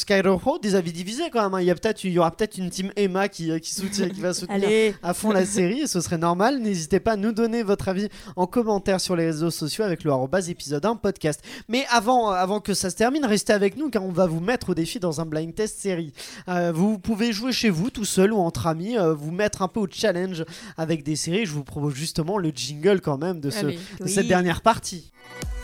[0.62, 1.54] des avis divisés quand même.
[1.54, 1.60] hein.
[1.60, 4.08] Il y, a peut-être- il y aura peut-être une team Emma qui, euh, qui, soutient,
[4.08, 6.58] qui va soutenir Allez, à fond la série et ce serait normal.
[6.60, 10.10] N'hésitez pas à nous donner votre avis en commentaire sur les réseaux sociaux avec le
[10.10, 11.40] arrobase épisode 1 podcast.
[11.68, 14.70] Mais avant, avant que ça se termine, restez avec nous car on va vous mettre
[14.70, 16.12] au défi dans un blind test série.
[16.48, 19.68] Euh, vous pouvez jouer chez vous tout seul ou entre amis, euh, vous mettre un
[19.68, 20.44] peu au challenge
[20.76, 21.46] avec des séries.
[21.46, 23.74] Je vous propose justement le jingle quand même de, ce, Allez.
[23.98, 24.10] de Oui.
[24.10, 25.10] cette dernière partie.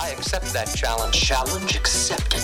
[0.00, 1.14] I accept that challenge.
[1.14, 2.40] Challenge accepted.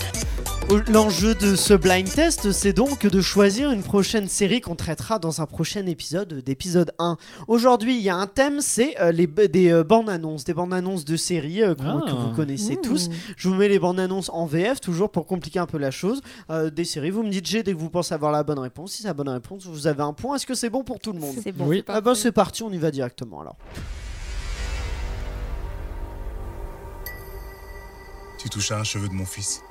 [0.71, 5.19] Au- L'enjeu de ce blind test, c'est donc de choisir une prochaine série qu'on traitera
[5.19, 7.17] dans un prochain épisode d'épisode 1.
[7.49, 10.75] Aujourd'hui, il y a un thème, c'est euh, les des euh, bandes annonces, des bandes
[10.75, 12.01] annonces de séries euh, Ah.
[12.07, 12.83] que vous connaissez Ouh.
[12.83, 13.09] tous.
[13.37, 16.21] Je vous mets les bandes annonces en VF, toujours pour compliquer un peu la chose.
[16.51, 18.93] Euh, des séries, vous me dites G dès que vous pensez avoir la bonne réponse.
[18.93, 20.37] Si c'est la bonne réponse, vous avez un point.
[20.37, 21.35] Est-ce que c'est bon pour tout le monde?
[21.43, 21.67] C'est bon.
[21.67, 21.83] oui.
[21.89, 23.57] Ah bah c'est parti, on y va directement alors.
[28.39, 29.63] Tu touches à un cheveu de mon fils.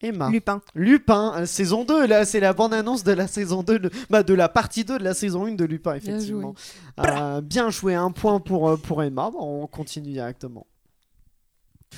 [0.00, 0.30] Emma.
[0.30, 0.62] Lupin.
[0.76, 4.32] Lupin, euh, saison 2, là c'est la bande-annonce de la saison 2, de, bah, de
[4.32, 6.54] la partie 2 de la saison 1 de Lupin, Bien effectivement.
[7.00, 10.66] Euh, Bien joué, un point pour, euh, pour Emma, Bon, on continue directement.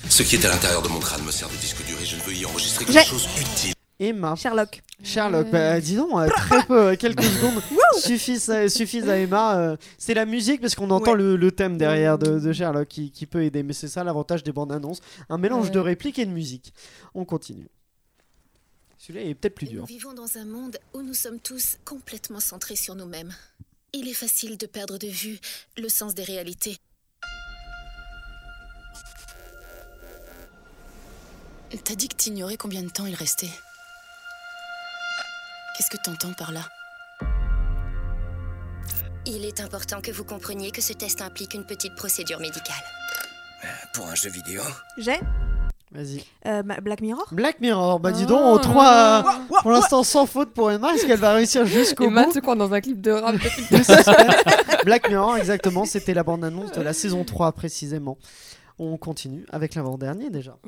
[0.09, 2.15] Ce qui est à l'intérieur de mon crâne me sert de disque dur et je
[2.17, 3.73] veux y enregistrer J'ai- quelque chose d'utile.
[4.01, 4.81] Emma, Sherlock.
[5.03, 5.51] Sherlock, Ouais.
[5.51, 7.61] bah, dis donc, euh, très peu, euh, quelques secondes
[7.99, 9.57] suffisent, à- suffisent à Emma.
[9.57, 11.17] euh, c'est la musique parce qu'on entend Ouais.
[11.17, 14.43] le, le thème derrière de, de Sherlock qui, qui peut aider, mais c'est ça l'avantage
[14.43, 15.71] des bandes-annonces, un mélange Ouais.
[15.71, 16.73] de répliques et de musique.
[17.13, 17.67] On continue.
[18.97, 19.81] Celui-là est peut-être plus dur.
[19.81, 23.33] Nous vivons dans un monde où nous sommes tous complètement centrés sur nous-mêmes.
[23.93, 25.39] Il est facile de perdre de vue
[25.77, 26.77] le sens des réalités.
[31.83, 33.49] T'as dit que t'ignorais combien de temps il restait?
[35.81, 36.61] Qu'est-ce que t'entends par là?
[39.25, 42.83] Il est important que vous compreniez que ce test implique une petite procédure médicale.
[43.95, 44.61] Pour un jeu vidéo?
[44.99, 45.19] J'ai
[45.91, 46.23] Vas-y.
[46.45, 47.25] euh, Black Mirror?
[47.31, 49.41] Black Mirror, bah dis Oh donc, 3 là.
[49.63, 52.71] pour l'instant sans faute pour Emma, est-ce qu'elle va réussir jusqu'au bout se croit dans
[52.71, 53.35] un clip de rap.
[54.85, 58.19] Black Mirror, exactement, c'était la bande-annonce de la saison 3 précisément.
[58.77, 60.59] On continue avec l'avant-dernier déjà.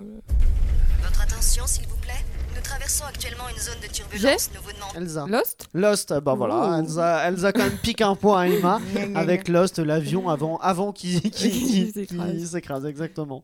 [1.04, 2.26] Votre attention, s'il vous plaît.
[2.56, 4.50] Nous traversons actuellement une zone de turbulence.
[4.56, 4.94] Nous vous demandons.
[4.96, 5.26] Elsa.
[5.28, 5.68] Lost?
[5.74, 6.80] Lost, bah voilà.
[6.80, 8.80] Elsa, Elsa quand même pique un point à Emma
[9.16, 12.86] avec Lost, l'avion avant, avant qu'il qu'il- Qui qu'il- s'écrase.
[12.86, 13.44] exactement.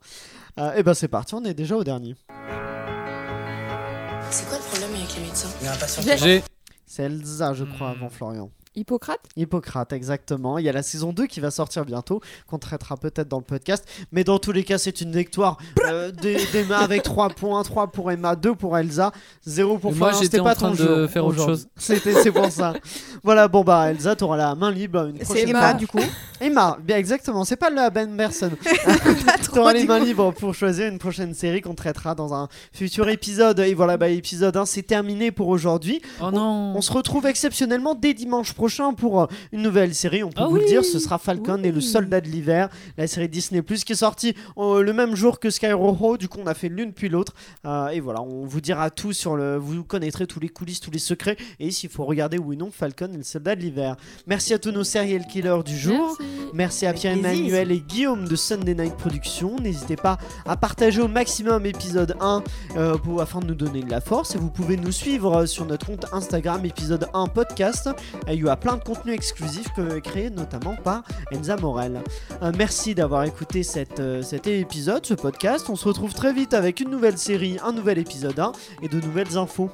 [0.76, 2.16] et ben c'est parti, on est déjà au dernier.
[4.32, 5.50] C'est quoi le problème avec les médecins?
[5.62, 6.44] Il y a un patient J'ai- J'ai
[6.86, 7.98] C'est Elsa, je crois, Hmm.
[7.98, 8.52] avant Florian.
[8.76, 10.58] Hippocrate Hippocrate, exactement.
[10.58, 13.44] Il y a la saison 2 qui va sortir bientôt, qu'on traitera peut-être dans le
[13.44, 13.84] podcast.
[14.12, 17.64] Mais dans tous les cas, c'est une victoire euh, d'E- d'Emma avec 3 points.
[17.64, 19.12] 3 pour Emma, 2 pour Elsa,
[19.46, 20.22] 0 pour Et moi, Florian.
[20.24, 21.68] j'étais C'était en pas train ton de jour faire autre chose.
[21.78, 22.74] C'était, c'est pour ça.
[23.24, 25.74] voilà, bon bah Elsa, t'auras la main libre une C'est prochaine Emma, fois.
[25.74, 26.00] du coup.
[26.40, 27.44] Emma, bien exactement.
[27.46, 28.10] C'est pas la Ben.
[28.18, 28.30] Pas
[29.44, 30.06] trop, T'auras les mains coup.
[30.06, 33.60] libres pour choisir une prochaine série qu'on traitera dans un futur épisode.
[33.60, 36.02] Et voilà, bah épisode 1, c'est terminé pour aujourd'hui.
[36.22, 40.22] Oh non On se retrouve exceptionnellement dès dimanche prochain pour euh, une nouvelle série.
[40.22, 43.08] On peut Ah vous le dire, ce sera Falcon et le soldat de l'hiver, la
[43.08, 46.18] série Disney Plus qui est sortie euh, le même jour que Skyroho.
[46.18, 47.34] Du coup, on a fait l'une puis l'autre.
[47.66, 49.56] Euh, et voilà, on vous dira tout sur le.
[49.56, 53.10] Vous connaîtrez tous les coulisses, tous les secrets et s'il faut regarder ou non Falcon
[53.14, 53.96] et le soldat de l'hiver.
[54.28, 56.18] Merci à tous nos serial killers du jour.
[56.20, 56.54] Merci.
[56.54, 59.56] Merci à Pierre-Emmanuel et Guillaume de Sunday Night Productions.
[59.56, 62.44] N'hésitez pas à partager au maximum épisode 1
[62.76, 64.36] euh, pour, afin de nous donner de la force.
[64.36, 67.90] Et vous pouvez nous suivre sur notre compte Instagram épisode 1 podcast.
[68.28, 69.70] Et plein de contenus exclusifs
[70.04, 72.02] créés notamment par Enza Morel.
[72.42, 73.62] Euh, merci d'avoir écouté
[74.00, 75.70] euh, cet épisode, ce podcast.
[75.70, 79.00] On se retrouve très vite avec une nouvelle série, un nouvel épisode 1 et de
[79.00, 79.70] nouvelles infos.